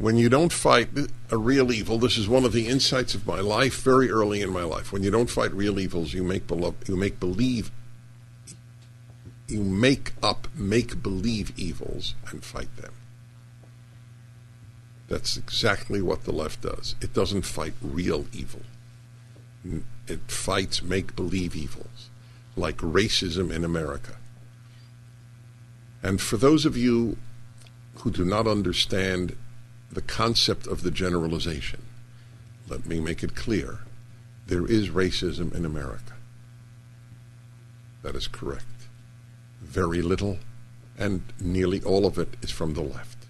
When 0.00 0.16
you 0.16 0.30
don't 0.30 0.50
fight 0.50 0.88
a 1.30 1.36
real 1.36 1.70
evil, 1.70 1.98
this 1.98 2.16
is 2.16 2.26
one 2.26 2.46
of 2.46 2.54
the 2.54 2.66
insights 2.66 3.14
of 3.14 3.26
my 3.26 3.40
life 3.40 3.82
very 3.82 4.10
early 4.10 4.40
in 4.40 4.50
my 4.50 4.62
life. 4.62 4.94
When 4.94 5.02
you 5.02 5.10
don't 5.10 5.28
fight 5.28 5.52
real 5.52 5.78
evils, 5.78 6.14
you 6.14 6.22
make 6.22 6.50
you 6.50 6.96
make 6.96 7.20
believe 7.20 7.70
you 9.46 9.62
make 9.62 10.12
up 10.22 10.48
make 10.54 11.02
believe 11.02 11.52
evils 11.58 12.14
and 12.30 12.42
fight 12.42 12.74
them. 12.78 12.94
That's 15.08 15.36
exactly 15.36 16.00
what 16.00 16.24
the 16.24 16.32
left 16.32 16.62
does. 16.62 16.94
It 17.02 17.12
doesn't 17.12 17.42
fight 17.42 17.74
real 17.82 18.24
evil. 18.32 18.62
It 20.08 20.30
fights 20.30 20.82
make 20.82 21.14
believe 21.14 21.54
evils, 21.54 22.08
like 22.56 22.78
racism 22.78 23.52
in 23.52 23.64
America. 23.66 24.16
And 26.02 26.22
for 26.22 26.38
those 26.38 26.64
of 26.64 26.74
you 26.74 27.18
who 27.96 28.10
do 28.10 28.24
not 28.24 28.46
understand 28.46 29.36
the 29.90 30.02
concept 30.02 30.66
of 30.66 30.82
the 30.82 30.90
generalization. 30.90 31.82
Let 32.68 32.86
me 32.86 33.00
make 33.00 33.22
it 33.22 33.34
clear. 33.34 33.80
There 34.46 34.66
is 34.66 34.90
racism 34.90 35.54
in 35.54 35.64
America. 35.64 36.14
That 38.02 38.14
is 38.14 38.28
correct. 38.28 38.64
Very 39.60 40.00
little, 40.00 40.38
and 40.96 41.22
nearly 41.40 41.82
all 41.82 42.06
of 42.06 42.18
it 42.18 42.36
is 42.42 42.50
from 42.50 42.74
the 42.74 42.82
left. 42.82 43.26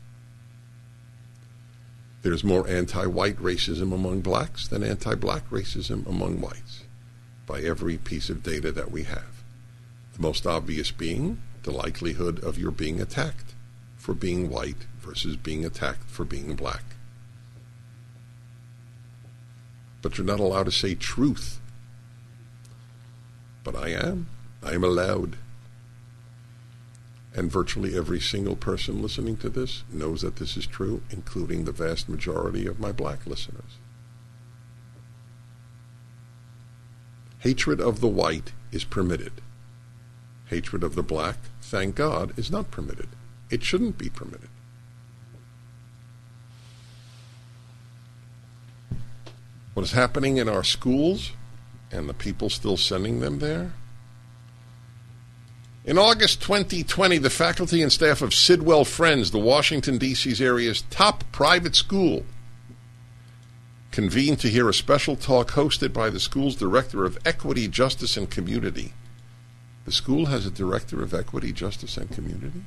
There's 2.22 2.44
more 2.44 2.68
anti 2.68 3.06
white 3.06 3.38
racism 3.38 3.94
among 3.94 4.20
blacks 4.20 4.68
than 4.68 4.84
anti 4.84 5.14
black 5.14 5.48
racism 5.48 6.06
among 6.06 6.40
whites, 6.40 6.84
by 7.46 7.60
every 7.60 7.96
piece 7.96 8.28
of 8.28 8.42
data 8.42 8.70
that 8.72 8.90
we 8.90 9.04
have. 9.04 9.42
The 10.12 10.22
most 10.22 10.46
obvious 10.46 10.90
being 10.90 11.40
the 11.62 11.70
likelihood 11.70 12.42
of 12.44 12.58
your 12.58 12.70
being 12.70 13.00
attacked 13.00 13.54
for 13.96 14.14
being 14.14 14.48
white 14.48 14.86
versus 15.00 15.36
being 15.36 15.64
attacked 15.64 16.08
for 16.10 16.24
being 16.24 16.54
black. 16.54 16.84
But 20.02 20.16
you're 20.16 20.26
not 20.26 20.40
allowed 20.40 20.64
to 20.64 20.72
say 20.72 20.94
truth. 20.94 21.60
But 23.62 23.76
I 23.76 23.88
am. 23.90 24.28
I 24.62 24.72
am 24.72 24.84
allowed. 24.84 25.36
And 27.34 27.50
virtually 27.50 27.96
every 27.96 28.20
single 28.20 28.56
person 28.56 29.02
listening 29.02 29.36
to 29.38 29.48
this 29.48 29.84
knows 29.92 30.22
that 30.22 30.36
this 30.36 30.56
is 30.56 30.66
true, 30.66 31.02
including 31.10 31.64
the 31.64 31.72
vast 31.72 32.08
majority 32.08 32.66
of 32.66 32.80
my 32.80 32.92
black 32.92 33.26
listeners. 33.26 33.78
Hatred 37.40 37.80
of 37.80 38.00
the 38.00 38.08
white 38.08 38.52
is 38.72 38.84
permitted. 38.84 39.32
Hatred 40.46 40.82
of 40.82 40.94
the 40.94 41.02
black, 41.02 41.36
thank 41.62 41.94
God, 41.94 42.38
is 42.38 42.50
not 42.50 42.70
permitted. 42.70 43.08
It 43.50 43.62
shouldn't 43.62 43.96
be 43.96 44.10
permitted. 44.10 44.48
What 49.80 49.86
is 49.86 49.92
happening 49.92 50.36
in 50.36 50.46
our 50.46 50.62
schools 50.62 51.32
and 51.90 52.06
the 52.06 52.12
people 52.12 52.50
still 52.50 52.76
sending 52.76 53.20
them 53.20 53.38
there. 53.38 53.72
In 55.86 55.96
August 55.96 56.42
2020, 56.42 57.16
the 57.16 57.30
faculty 57.30 57.80
and 57.80 57.90
staff 57.90 58.20
of 58.20 58.34
Sidwell 58.34 58.84
Friends, 58.84 59.30
the 59.30 59.38
Washington, 59.38 59.96
D.C.'s 59.96 60.38
area's 60.38 60.82
top 60.90 61.24
private 61.32 61.74
school, 61.74 62.26
convened 63.90 64.38
to 64.40 64.50
hear 64.50 64.68
a 64.68 64.74
special 64.74 65.16
talk 65.16 65.52
hosted 65.52 65.94
by 65.94 66.10
the 66.10 66.20
school's 66.20 66.56
director 66.56 67.06
of 67.06 67.16
Equity, 67.24 67.66
Justice, 67.66 68.18
and 68.18 68.30
Community. 68.30 68.92
The 69.86 69.92
school 69.92 70.26
has 70.26 70.44
a 70.44 70.50
director 70.50 71.02
of 71.02 71.14
Equity, 71.14 71.54
Justice, 71.54 71.96
and 71.96 72.10
Community? 72.10 72.64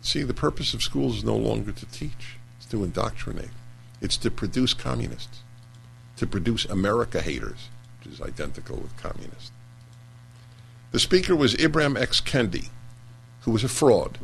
See, 0.00 0.22
the 0.22 0.32
purpose 0.32 0.72
of 0.72 0.82
schools 0.82 1.18
is 1.18 1.24
no 1.24 1.36
longer 1.36 1.70
to 1.70 1.84
teach, 1.84 2.38
it's 2.56 2.64
to 2.70 2.82
indoctrinate. 2.82 3.50
It's 4.00 4.16
to 4.18 4.30
produce 4.30 4.74
communists, 4.74 5.42
to 6.16 6.26
produce 6.26 6.64
America 6.64 7.20
haters, 7.20 7.68
which 7.98 8.14
is 8.14 8.20
identical 8.20 8.76
with 8.76 8.96
communists. 8.96 9.52
The 10.92 10.98
speaker 10.98 11.36
was 11.36 11.54
Ibram 11.54 12.00
X. 12.00 12.20
Kendi, 12.20 12.70
who 13.42 13.52
was 13.52 13.62
a 13.62 13.68
fraud, 13.68 14.18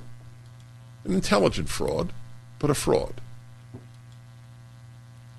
an 1.05 1.13
intelligent 1.13 1.69
fraud, 1.69 2.13
but 2.59 2.71
a 2.71 2.75
fraud. 2.75 3.21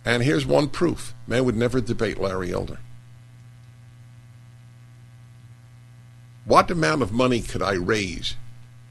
And 0.06 0.24
here's 0.24 0.46
one 0.46 0.70
proof 0.70 1.14
man 1.28 1.44
would 1.44 1.58
never 1.58 1.82
debate 1.82 2.18
Larry 2.18 2.54
Elder. 2.54 2.80
What 6.46 6.72
amount 6.72 7.02
of 7.02 7.12
money 7.12 7.42
could 7.42 7.62
I 7.62 7.74
raise 7.74 8.36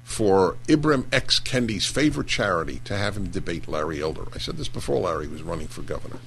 for 0.06 0.56
Ibram 0.68 1.04
X. 1.12 1.40
Kendi's 1.40 1.84
favorite 1.84 2.28
charity 2.28 2.80
to 2.84 2.96
have 2.96 3.16
him 3.16 3.28
debate 3.28 3.66
Larry 3.66 4.00
Elder. 4.00 4.22
I 4.32 4.38
said 4.38 4.56
this 4.56 4.68
before 4.68 5.00
Larry 5.00 5.26
was 5.26 5.42
running 5.42 5.66
for 5.66 5.82
governor. 5.82 6.20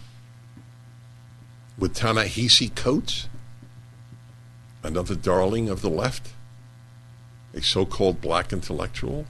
With 1.78 1.96
Ta-Nehisi 1.96 2.76
Coates, 2.76 3.30
another 4.84 5.15
darling 5.15 5.70
of 5.70 5.82
the 5.82 5.89
left, 5.89 6.34
a 7.54 7.62
so 7.62 7.86
called 7.86 8.20
black 8.20 8.52
intellectual, 8.52 9.26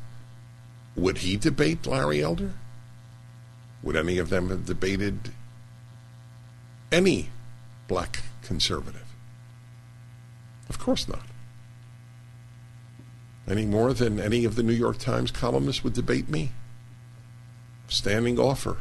would 0.95 1.19
he 1.19 1.37
debate 1.37 1.85
Larry 1.85 2.23
Elder? 2.23 2.53
Would 3.83 3.95
any 3.95 4.17
of 4.17 4.29
them 4.29 4.49
have 4.49 4.65
debated 4.65 5.31
any 6.91 7.29
black 7.87 8.23
conservative? 8.41 9.13
Of 10.67 10.79
course 10.79 11.07
not. 11.07 11.21
Any 13.49 13.65
more 13.65 13.93
than 13.93 14.19
any 14.19 14.45
of 14.45 14.55
the 14.55 14.63
New 14.63 14.73
York 14.73 14.97
Times 14.97 15.31
columnists 15.31 15.83
would 15.83 15.93
debate 15.93 16.29
me. 16.29 16.51
Standing 17.87 18.39
offer. 18.39 18.77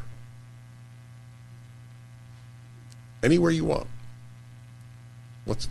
Anywhere 3.22 3.50
you 3.50 3.64
want. 3.64 3.86
What's 5.44 5.68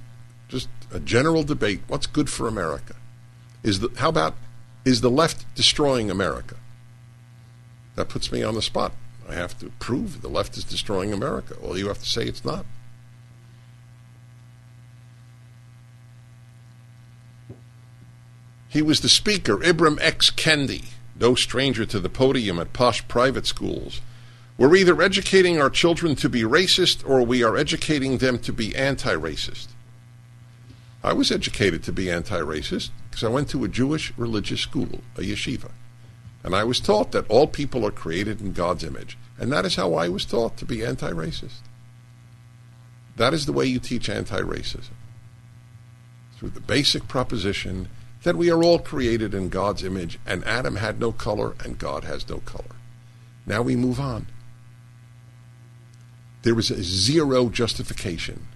just 0.48 0.70
a 0.92 1.00
general 1.00 1.44
debate? 1.44 1.82
What's 1.88 2.08
good 2.08 2.30
for 2.30 2.48
America? 2.48 2.96
Is 3.64 3.80
the 3.80 3.90
how 3.98 4.10
about 4.10 4.36
is 4.84 5.02
the 5.02 5.12
left 5.12 5.46
destroying 5.56 6.10
America? 6.10 6.56
That 7.96 8.10
puts 8.10 8.32
me 8.32 8.44
on 8.44 8.56
the 8.56 8.62
spot. 8.62 8.94
I 9.30 9.34
have 9.36 9.58
to 9.60 9.70
prove 9.80 10.22
the 10.22 10.30
left 10.30 10.58
is 10.58 10.64
destroying 10.64 11.14
America. 11.14 11.56
Well, 11.62 11.78
you 11.78 11.88
have 11.88 12.00
to 12.00 12.10
say 12.10 12.24
it's 12.24 12.46
not. 12.46 12.66
He 18.69 18.82
was 18.82 19.01
the 19.01 19.10
speaker, 19.10 19.58
Ibram 19.58 19.97
X. 20.01 20.30
Kendi, 20.30 20.86
no 21.19 21.36
stranger 21.36 21.86
to 21.86 21.99
the 21.99 22.10
podium 22.10 22.60
at 22.60 22.73
posh 22.73 23.08
private 23.08 23.45
schools. 23.45 24.01
We're 24.58 24.75
either 24.75 25.01
educating 25.01 25.62
our 25.62 25.69
children 25.69 26.15
to 26.15 26.30
be 26.30 26.41
racist 26.41 27.08
or 27.08 27.21
we 27.21 27.43
are 27.43 27.56
educating 27.56 28.17
them 28.17 28.39
to 28.39 28.51
be 28.51 28.75
anti 28.75 29.13
racist. 29.13 29.67
I 31.03 31.13
was 31.13 31.32
educated 31.32 31.84
to 31.84 31.93
be 31.93 32.10
anti 32.12 32.39
racist 32.39 32.89
because 33.10 33.23
I 33.23 33.30
went 33.30 33.49
to 33.49 33.63
a 33.63 33.69
Jewish 33.69 34.12
religious 34.17 34.62
school, 34.62 35.01
a 35.15 35.21
yeshiva. 35.21 35.71
And 36.43 36.56
I 36.56 36.63
was 36.63 36.80
taught 36.80 37.12
that 37.12 37.30
all 37.30 37.47
people 37.47 37.86
are 37.86 37.91
created 37.91 38.41
in 38.41 38.53
God's 38.53 38.84
image. 38.84 39.17
And 39.39 39.51
that 39.51 39.65
is 39.65 39.75
how 39.75 39.93
I 39.93 40.10
was 40.10 40.25
taught 40.25 40.58
to 40.58 40.65
be 40.65 40.84
anti 40.84 41.12
racist. 41.12 41.62
That 43.15 43.34
is 43.34 43.45
the 43.45 43.53
way 43.53 43.65
you 43.65 43.80
teach 43.80 44.10
anti 44.10 44.39
racism. 44.39 44.93
Through 46.38 46.49
the 46.49 46.60
basic 46.60 47.08
proposition 47.08 47.89
that 48.23 48.36
we 48.36 48.49
are 48.49 48.63
all 48.63 48.80
created 48.80 49.34
in 49.34 49.49
God's 49.49 49.84
image, 49.84 50.19
and 50.25 50.43
Adam 50.45 50.77
had 50.77 50.99
no 50.99 51.12
color, 51.12 51.56
and 51.63 51.77
God 51.77 52.03
has 52.03 52.27
no 52.27 52.39
color. 52.39 52.75
Now 53.45 53.62
we 53.62 53.75
move 53.75 53.99
on. 53.99 54.27
There 56.43 56.58
is 56.60 56.71
a 56.71 56.84
zero 56.84 57.49
justification 57.49 58.47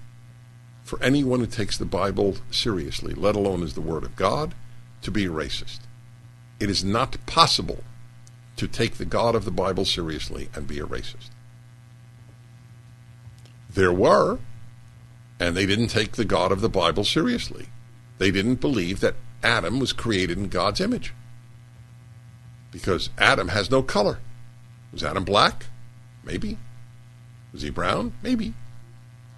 for 0.83 1.01
anyone 1.01 1.39
who 1.39 1.45
takes 1.45 1.77
the 1.77 1.85
Bible 1.85 2.35
seriously, 2.49 3.13
let 3.13 3.35
alone 3.35 3.63
as 3.63 3.73
the 3.73 3.81
Word 3.81 4.03
of 4.03 4.15
God, 4.15 4.53
to 5.01 5.11
be 5.11 5.25
a 5.25 5.29
racist. 5.29 5.79
It 6.59 6.69
is 6.69 6.83
not 6.83 7.25
possible 7.25 7.83
to 8.57 8.67
take 8.67 8.95
the 8.95 9.05
God 9.05 9.33
of 9.33 9.45
the 9.45 9.51
Bible 9.51 9.85
seriously 9.85 10.49
and 10.53 10.67
be 10.67 10.79
a 10.79 10.85
racist. 10.85 11.29
There 13.69 13.93
were, 13.93 14.39
and 15.39 15.55
they 15.55 15.65
didn't 15.65 15.87
take 15.87 16.13
the 16.13 16.25
God 16.25 16.51
of 16.51 16.61
the 16.61 16.69
Bible 16.69 17.03
seriously. 17.05 17.67
They 18.17 18.29
didn't 18.29 18.55
believe 18.55 18.99
that 18.99 19.15
Adam 19.43 19.79
was 19.79 19.93
created 19.93 20.37
in 20.37 20.47
God's 20.47 20.79
image. 20.79 21.13
Because 22.71 23.09
Adam 23.17 23.49
has 23.49 23.69
no 23.69 23.83
color. 23.83 24.19
Was 24.91 25.03
Adam 25.03 25.23
black? 25.23 25.65
Maybe. 26.23 26.57
Was 27.51 27.61
he 27.61 27.69
brown? 27.69 28.13
Maybe. 28.21 28.53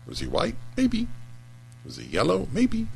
Was 0.06 0.20
he 0.20 0.28
white? 0.28 0.56
Maybe. 0.78 1.08
Was 1.86 1.98
he 1.98 2.06
yellow? 2.06 2.48
Maybe. 2.52 2.88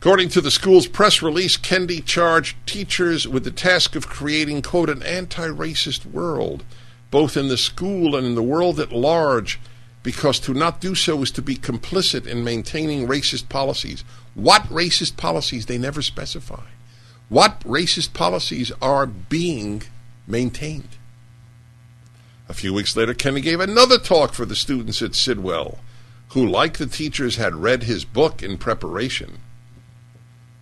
According 0.00 0.30
to 0.30 0.40
the 0.40 0.50
school's 0.50 0.88
press 0.88 1.22
release, 1.22 1.56
Kendi 1.56 2.04
charged 2.04 2.56
teachers 2.66 3.28
with 3.28 3.44
the 3.44 3.52
task 3.52 3.94
of 3.94 4.08
creating, 4.08 4.62
quote, 4.62 4.90
an 4.90 5.02
anti 5.04 5.46
racist 5.46 6.04
world, 6.04 6.64
both 7.12 7.36
in 7.36 7.46
the 7.46 7.56
school 7.56 8.16
and 8.16 8.26
in 8.26 8.34
the 8.34 8.42
world 8.42 8.80
at 8.80 8.90
large, 8.90 9.60
because 10.02 10.40
to 10.40 10.54
not 10.54 10.80
do 10.80 10.94
so 10.94 11.22
is 11.22 11.30
to 11.32 11.42
be 11.42 11.56
complicit 11.56 12.26
in 12.26 12.44
maintaining 12.44 13.06
racist 13.06 13.48
policies. 13.48 14.04
What 14.34 14.62
racist 14.64 15.16
policies? 15.16 15.66
They 15.66 15.78
never 15.78 16.02
specify. 16.02 16.64
What 17.28 17.60
racist 17.60 18.12
policies 18.12 18.72
are 18.82 19.06
being 19.06 19.84
maintained? 20.26 20.96
A 22.48 22.54
few 22.54 22.74
weeks 22.74 22.96
later, 22.96 23.14
Kendi 23.14 23.42
gave 23.42 23.60
another 23.60 23.98
talk 23.98 24.34
for 24.34 24.44
the 24.44 24.56
students 24.56 25.00
at 25.00 25.14
Sidwell, 25.14 25.78
who, 26.30 26.46
like 26.46 26.78
the 26.78 26.86
teachers, 26.86 27.36
had 27.36 27.54
read 27.54 27.84
his 27.84 28.04
book 28.04 28.42
in 28.42 28.58
preparation. 28.58 29.38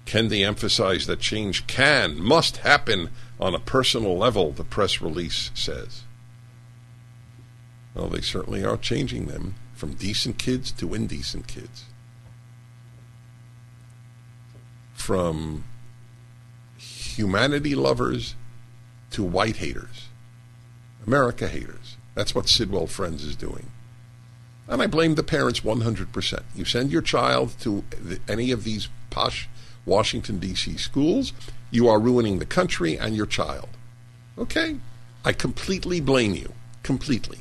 Kendi 0.05 0.47
emphasized 0.47 1.07
that 1.09 1.21
change 1.21 1.67
can, 1.67 2.21
must 2.21 2.59
happen 2.59 3.11
on 3.41 3.55
a 3.55 3.61
personal 3.61 4.17
level, 4.17 4.53
the 4.53 4.65
press 4.65 5.01
release 5.01 5.51
says. 5.55 6.03
Well, 7.95 8.09
they 8.09 8.21
certainly 8.21 8.65
are 8.65 8.77
changing 8.77 9.27
them 9.27 9.57
from 9.75 9.95
decent 9.95 10.39
kids 10.39 10.71
to 10.73 10.95
indecent 10.95 11.49
kids. 11.49 11.85
From 14.95 15.65
humanity 16.77 17.75
lovers 17.75 18.35
to 19.11 19.25
white 19.25 19.57
haters, 19.57 20.09
America 21.07 21.49
haters. 21.49 21.97
That's 22.15 22.35
what 22.35 22.49
Sidwell 22.49 22.87
Friends 22.87 23.25
is 23.25 23.35
doing. 23.35 23.71
And 24.69 24.81
I 24.81 24.87
blame 24.87 25.17
the 25.17 25.23
parents 25.23 25.61
100%. 25.61 26.43
You 26.55 26.65
send 26.65 26.93
your 26.93 27.03
child 27.03 27.55
to 27.61 27.83
any 28.29 28.53
of 28.53 28.63
these 28.63 28.89
posh 29.11 29.49
Washington, 29.87 30.39
D.C. 30.39 30.77
schools, 30.77 31.33
you 31.71 31.89
are 31.89 31.99
ruining 31.99 32.39
the 32.39 32.47
country 32.47 32.99
and 32.99 33.17
your 33.17 33.27
child. 33.27 33.69
Okay? 34.39 34.77
I 35.25 35.33
completely 35.33 36.01
blame 36.01 36.35
you. 36.35 36.53
Completely. 36.83 37.39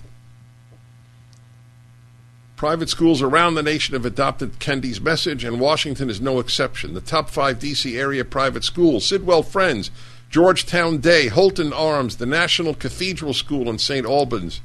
Private 2.60 2.90
schools 2.90 3.22
around 3.22 3.56
the 3.56 3.64
nation 3.64 3.94
have 3.94 4.06
adopted 4.06 4.60
Kendi's 4.60 5.00
message, 5.00 5.44
and 5.46 5.60
Washington 5.60 6.10
is 6.10 6.20
no 6.20 6.40
exception. 6.40 6.94
The 6.94 7.02
top 7.02 7.30
five 7.30 7.58
D.C. 7.58 7.98
area 7.98 8.26
private 8.26 8.66
schools 8.66 9.06
Sidwell 9.06 9.44
Friends, 9.44 9.90
Georgetown 10.30 10.98
Day, 11.00 11.30
Holton 11.30 11.72
Arms, 11.72 12.18
the 12.18 12.26
National 12.26 12.76
Cathedral 12.76 13.34
School 13.34 13.70
in 13.70 13.80
St. 13.80 14.06
Albans 14.06 14.60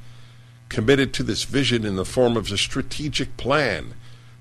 committed 0.68 1.14
to 1.14 1.22
this 1.22 1.44
vision 1.44 1.87
in 1.87 1.94
the 1.94 2.04
form 2.04 2.37
of 2.37 2.50
a 2.50 2.59
strategic 2.59 3.37
plan 3.37 3.94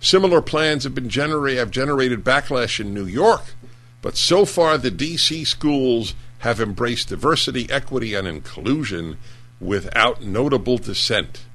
Similar 0.03 0.41
plans 0.41 0.83
have 0.83 0.93
been 0.93 1.07
generate, 1.07 1.57
have 1.57 1.71
generated 1.71 2.25
backlash 2.25 2.81
in 2.81 2.93
New 2.93 3.05
York, 3.05 3.53
but 4.01 4.17
so 4.17 4.43
far 4.43 4.77
the 4.77 4.91
DC 4.91 5.47
schools 5.47 6.13
have 6.39 6.59
embraced 6.59 7.07
diversity, 7.07 7.69
equity, 7.69 8.13
and 8.13 8.27
inclusion 8.27 9.15
without 9.61 10.21
notable 10.21 10.77
dissent. 10.77 11.45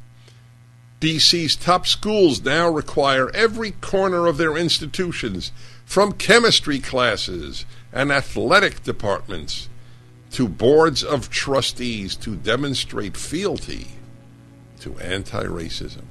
DC's 1.00 1.54
top 1.56 1.86
schools 1.86 2.44
now 2.44 2.68
require 2.68 3.30
every 3.30 3.72
corner 3.72 4.26
of 4.26 4.36
their 4.36 4.56
institutions, 4.56 5.52
from 5.84 6.12
chemistry 6.12 6.80
classes 6.80 7.64
and 7.92 8.12
athletic 8.12 8.82
departments 8.82 9.68
to 10.32 10.48
boards 10.48 11.02
of 11.02 11.30
trustees, 11.30 12.14
to 12.16 12.36
demonstrate 12.36 13.16
fealty 13.16 13.86
to 14.80 14.98
anti 14.98 15.44
racism 15.44 16.04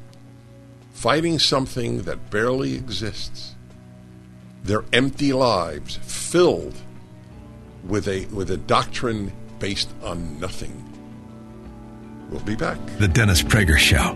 fighting 0.97 1.37
something 1.37 2.01
that 2.01 2.31
barely 2.31 2.73
exists. 2.73 3.53
Their 4.63 4.83
empty 4.91 5.31
lives 5.31 5.97
filled 5.97 6.75
with 7.85 8.07
a 8.07 8.25
with 8.25 8.49
a 8.49 8.57
doctrine 8.57 9.31
based 9.59 9.89
on 10.03 10.39
nothing. 10.39 10.83
We'll 12.31 12.41
be 12.41 12.55
back. 12.55 12.79
The 12.97 13.07
Dennis 13.07 13.43
Prager 13.43 13.77
Show. 13.77 14.11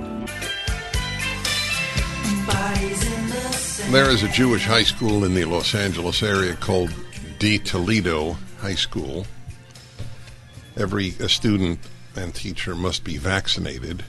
There 3.91 4.09
is 4.09 4.23
a 4.23 4.29
Jewish 4.29 4.65
high 4.65 4.83
school 4.83 5.25
in 5.25 5.33
the 5.33 5.45
Los 5.45 5.75
Angeles 5.75 6.23
area 6.23 6.55
called 6.55 6.93
de 7.39 7.57
Toledo 7.57 8.37
High 8.59 8.75
School. 8.75 9.25
Every 10.77 11.11
student 11.11 11.79
and 12.15 12.33
teacher 12.33 12.75
must 12.75 13.03
be 13.03 13.17
vaccinated 13.17 14.03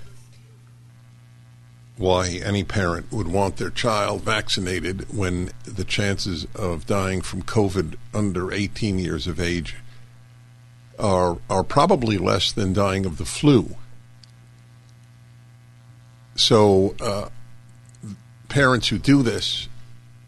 why 1.96 2.40
any 2.42 2.64
parent 2.64 3.12
would 3.12 3.28
want 3.28 3.56
their 3.56 3.70
child 3.70 4.22
vaccinated 4.22 5.14
when 5.14 5.50
the 5.64 5.84
chances 5.84 6.46
of 6.54 6.86
dying 6.86 7.20
from 7.20 7.42
COVID 7.42 7.96
under 8.14 8.52
18 8.52 8.98
years 8.98 9.26
of 9.26 9.38
age 9.38 9.76
are 10.98 11.38
are 11.48 11.64
probably 11.64 12.18
less 12.18 12.52
than 12.52 12.72
dying 12.72 13.06
of 13.06 13.18
the 13.18 13.24
flu. 13.24 13.76
So, 16.34 16.94
uh, 17.00 17.28
parents 18.52 18.88
who 18.88 18.98
do 18.98 19.22
this, 19.22 19.66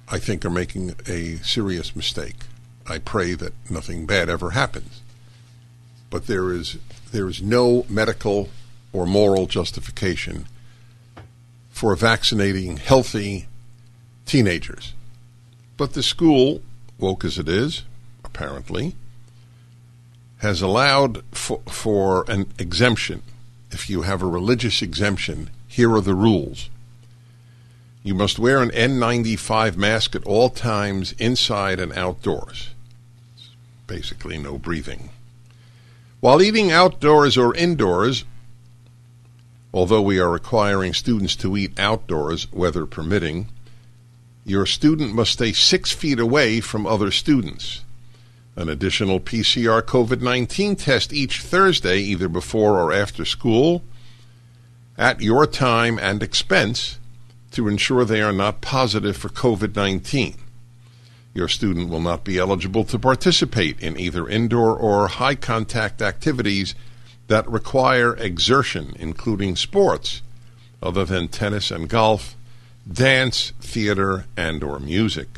I 0.08 0.18
think, 0.18 0.46
are 0.46 0.50
making 0.50 0.94
a 1.06 1.36
serious 1.42 1.94
mistake. 1.94 2.46
I 2.88 2.96
pray 2.96 3.34
that 3.34 3.52
nothing 3.68 4.06
bad 4.06 4.30
ever 4.30 4.50
happens, 4.50 5.02
but 6.08 6.26
there 6.26 6.50
is 6.50 6.78
there 7.12 7.28
is 7.28 7.42
no 7.42 7.84
medical 7.86 8.48
or 8.94 9.04
moral 9.04 9.46
justification 9.46 10.46
for 11.68 11.94
vaccinating 11.96 12.78
healthy 12.78 13.46
teenagers. 14.24 14.94
But 15.76 15.92
the 15.92 16.02
school, 16.02 16.62
woke 16.98 17.26
as 17.26 17.38
it 17.38 17.48
is, 17.48 17.82
apparently, 18.24 18.94
has 20.38 20.62
allowed 20.62 21.22
for, 21.30 21.60
for 21.68 22.24
an 22.28 22.46
exemption. 22.58 23.20
If 23.70 23.90
you 23.90 24.00
have 24.02 24.22
a 24.22 24.26
religious 24.26 24.80
exemption, 24.80 25.50
here 25.68 25.92
are 25.92 26.00
the 26.00 26.14
rules. 26.14 26.70
You 28.04 28.14
must 28.14 28.38
wear 28.38 28.60
an 28.60 28.68
N95 28.68 29.76
mask 29.76 30.14
at 30.14 30.24
all 30.24 30.50
times, 30.50 31.12
inside 31.18 31.80
and 31.80 31.90
outdoors. 31.94 32.68
Basically, 33.86 34.36
no 34.36 34.58
breathing. 34.58 35.08
While 36.20 36.42
eating 36.42 36.70
outdoors 36.70 37.38
or 37.38 37.54
indoors, 37.54 38.24
although 39.72 40.02
we 40.02 40.18
are 40.18 40.30
requiring 40.30 40.92
students 40.92 41.34
to 41.36 41.56
eat 41.56 41.80
outdoors, 41.80 42.52
weather 42.52 42.84
permitting, 42.84 43.48
your 44.44 44.66
student 44.66 45.14
must 45.14 45.32
stay 45.32 45.54
six 45.54 45.90
feet 45.90 46.20
away 46.20 46.60
from 46.60 46.86
other 46.86 47.10
students. 47.10 47.80
An 48.54 48.68
additional 48.68 49.18
PCR 49.18 49.80
COVID 49.80 50.20
19 50.20 50.76
test 50.76 51.10
each 51.14 51.40
Thursday, 51.40 52.00
either 52.00 52.28
before 52.28 52.78
or 52.78 52.92
after 52.92 53.24
school, 53.24 53.82
at 54.98 55.22
your 55.22 55.46
time 55.46 55.98
and 55.98 56.22
expense 56.22 56.98
to 57.54 57.68
ensure 57.68 58.04
they 58.04 58.20
are 58.20 58.32
not 58.32 58.60
positive 58.60 59.16
for 59.16 59.28
COVID 59.28 59.76
19. 59.76 60.34
Your 61.32 61.48
student 61.48 61.88
will 61.88 62.00
not 62.00 62.24
be 62.24 62.38
eligible 62.38 62.84
to 62.84 62.98
participate 62.98 63.80
in 63.80 63.98
either 63.98 64.28
indoor 64.28 64.76
or 64.76 65.08
high 65.08 65.34
contact 65.34 66.02
activities 66.02 66.74
that 67.28 67.48
require 67.48 68.16
exertion, 68.16 68.94
including 68.98 69.56
sports 69.56 70.20
other 70.82 71.04
than 71.04 71.28
tennis 71.28 71.70
and 71.70 71.88
golf, 71.88 72.36
dance, 72.90 73.52
theater, 73.60 74.26
and 74.36 74.62
or 74.62 74.78
music. 74.78 75.28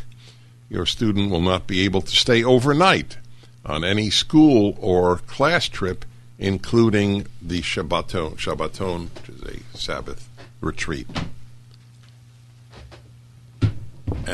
Your 0.69 0.87
student 0.87 1.31
will 1.31 1.41
not 1.41 1.67
be 1.67 1.85
able 1.85 2.01
to 2.01 2.17
stay 2.17 2.43
overnight 2.43 3.19
on 3.64 3.85
any 3.85 4.11
school 4.11 4.77
or 4.81 5.19
class 5.19 5.69
trip, 5.69 6.05
including 6.39 7.27
the 7.41 7.61
Shabbaton, 7.61 8.37
Shabbaton 8.37 9.09
which 9.14 9.29
is 9.29 9.43
a 9.43 9.79
Sabbath 9.79 10.29
retreat. 10.61 11.07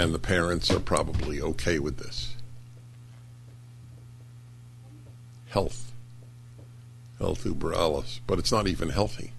And 0.02 0.12
the 0.12 0.18
parents 0.18 0.68
are 0.72 0.80
probably 0.80 1.40
okay 1.40 1.78
with 1.78 1.98
this. 1.98 2.34
Health. 5.50 5.92
Health 7.20 7.46
uber 7.46 7.72
alles. 7.72 8.20
But 8.26 8.40
it's 8.40 8.50
not 8.50 8.66
even 8.66 8.88
healthy. 8.88 9.30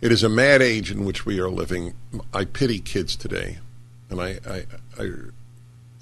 It 0.00 0.12
is 0.12 0.22
a 0.22 0.28
mad 0.28 0.62
age 0.62 0.92
in 0.92 1.04
which 1.04 1.26
we 1.26 1.40
are 1.40 1.50
living. 1.50 1.94
I 2.32 2.44
pity 2.44 2.78
kids 2.78 3.16
today. 3.16 3.58
And 4.08 4.20
I, 4.20 4.38
I, 4.48 4.62
I 4.96 5.10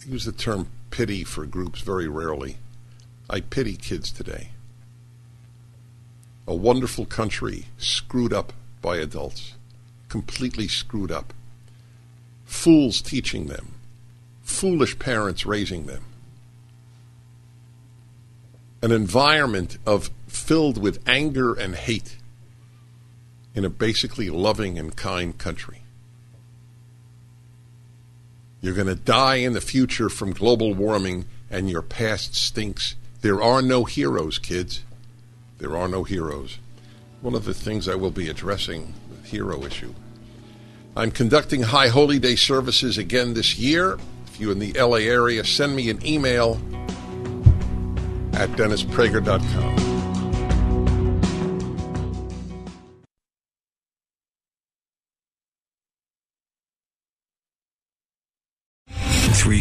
use 0.07 0.27
the 0.27 0.33
term 0.33 0.69
pity 0.91 1.25
for 1.25 1.47
groups 1.47 1.81
very 1.81 2.09
rarely. 2.09 2.59
I 3.31 3.41
pity 3.41 3.79
kids 3.79 4.13
today. 4.13 4.51
A 6.47 6.55
wonderful 6.55 7.07
country 7.07 7.69
screwed 7.79 8.35
up 8.35 8.53
by 8.83 8.99
adults, 8.99 9.55
completely 10.13 10.69
screwed 10.69 11.11
up. 11.11 11.33
Fools 12.45 13.01
teaching 13.01 13.47
them, 13.47 13.77
foolish 14.43 14.99
parents 14.99 15.47
raising 15.47 15.87
them. 15.87 16.05
An 18.83 18.93
environment 18.93 19.79
of 19.87 20.11
filled 20.29 20.77
with 20.77 21.03
anger 21.09 21.55
and 21.55 21.75
hate 21.75 22.19
in 23.55 23.65
a 23.65 23.71
basically 23.71 24.29
loving 24.29 24.79
and 24.79 24.95
kind 24.95 25.39
country. 25.39 25.81
You're 28.61 28.75
going 28.75 28.89
to 28.89 28.95
die 28.95 29.37
in 29.37 29.55
the 29.55 29.63
future 29.63 30.11
from 30.11 30.35
global 30.35 30.75
warming, 30.75 31.25
and 31.51 31.71
your 31.71 31.81
past 31.81 32.35
stinks. 32.35 32.97
There 33.23 33.41
are 33.43 33.63
no 33.63 33.85
heroes, 33.85 34.39
kids. 34.39 34.83
There 35.57 35.75
are 35.75 35.89
no 35.89 36.05
heroes. 36.05 36.59
One 37.23 37.35
of 37.35 37.47
the 37.47 37.55
things 37.55 37.89
I 37.89 37.95
will 37.95 38.11
be 38.11 38.29
addressing 38.29 38.93
the 39.09 39.27
hero 39.27 39.65
issue. 39.65 39.95
I'm 40.95 41.11
conducting 41.11 41.63
High 41.63 41.89
Holy 41.89 42.19
Day 42.19 42.37
services 42.37 42.99
again 42.99 43.33
this 43.33 43.59
year. 43.59 43.99
If 44.27 44.39
you're 44.39 44.53
in 44.53 44.59
the 44.59 44.73
LA 44.73 44.99
area, 44.99 45.43
send 45.45 45.75
me 45.75 45.89
an 45.89 46.05
email 46.07 46.61
at 48.35 48.51
DennisPrager.com. 48.51 49.92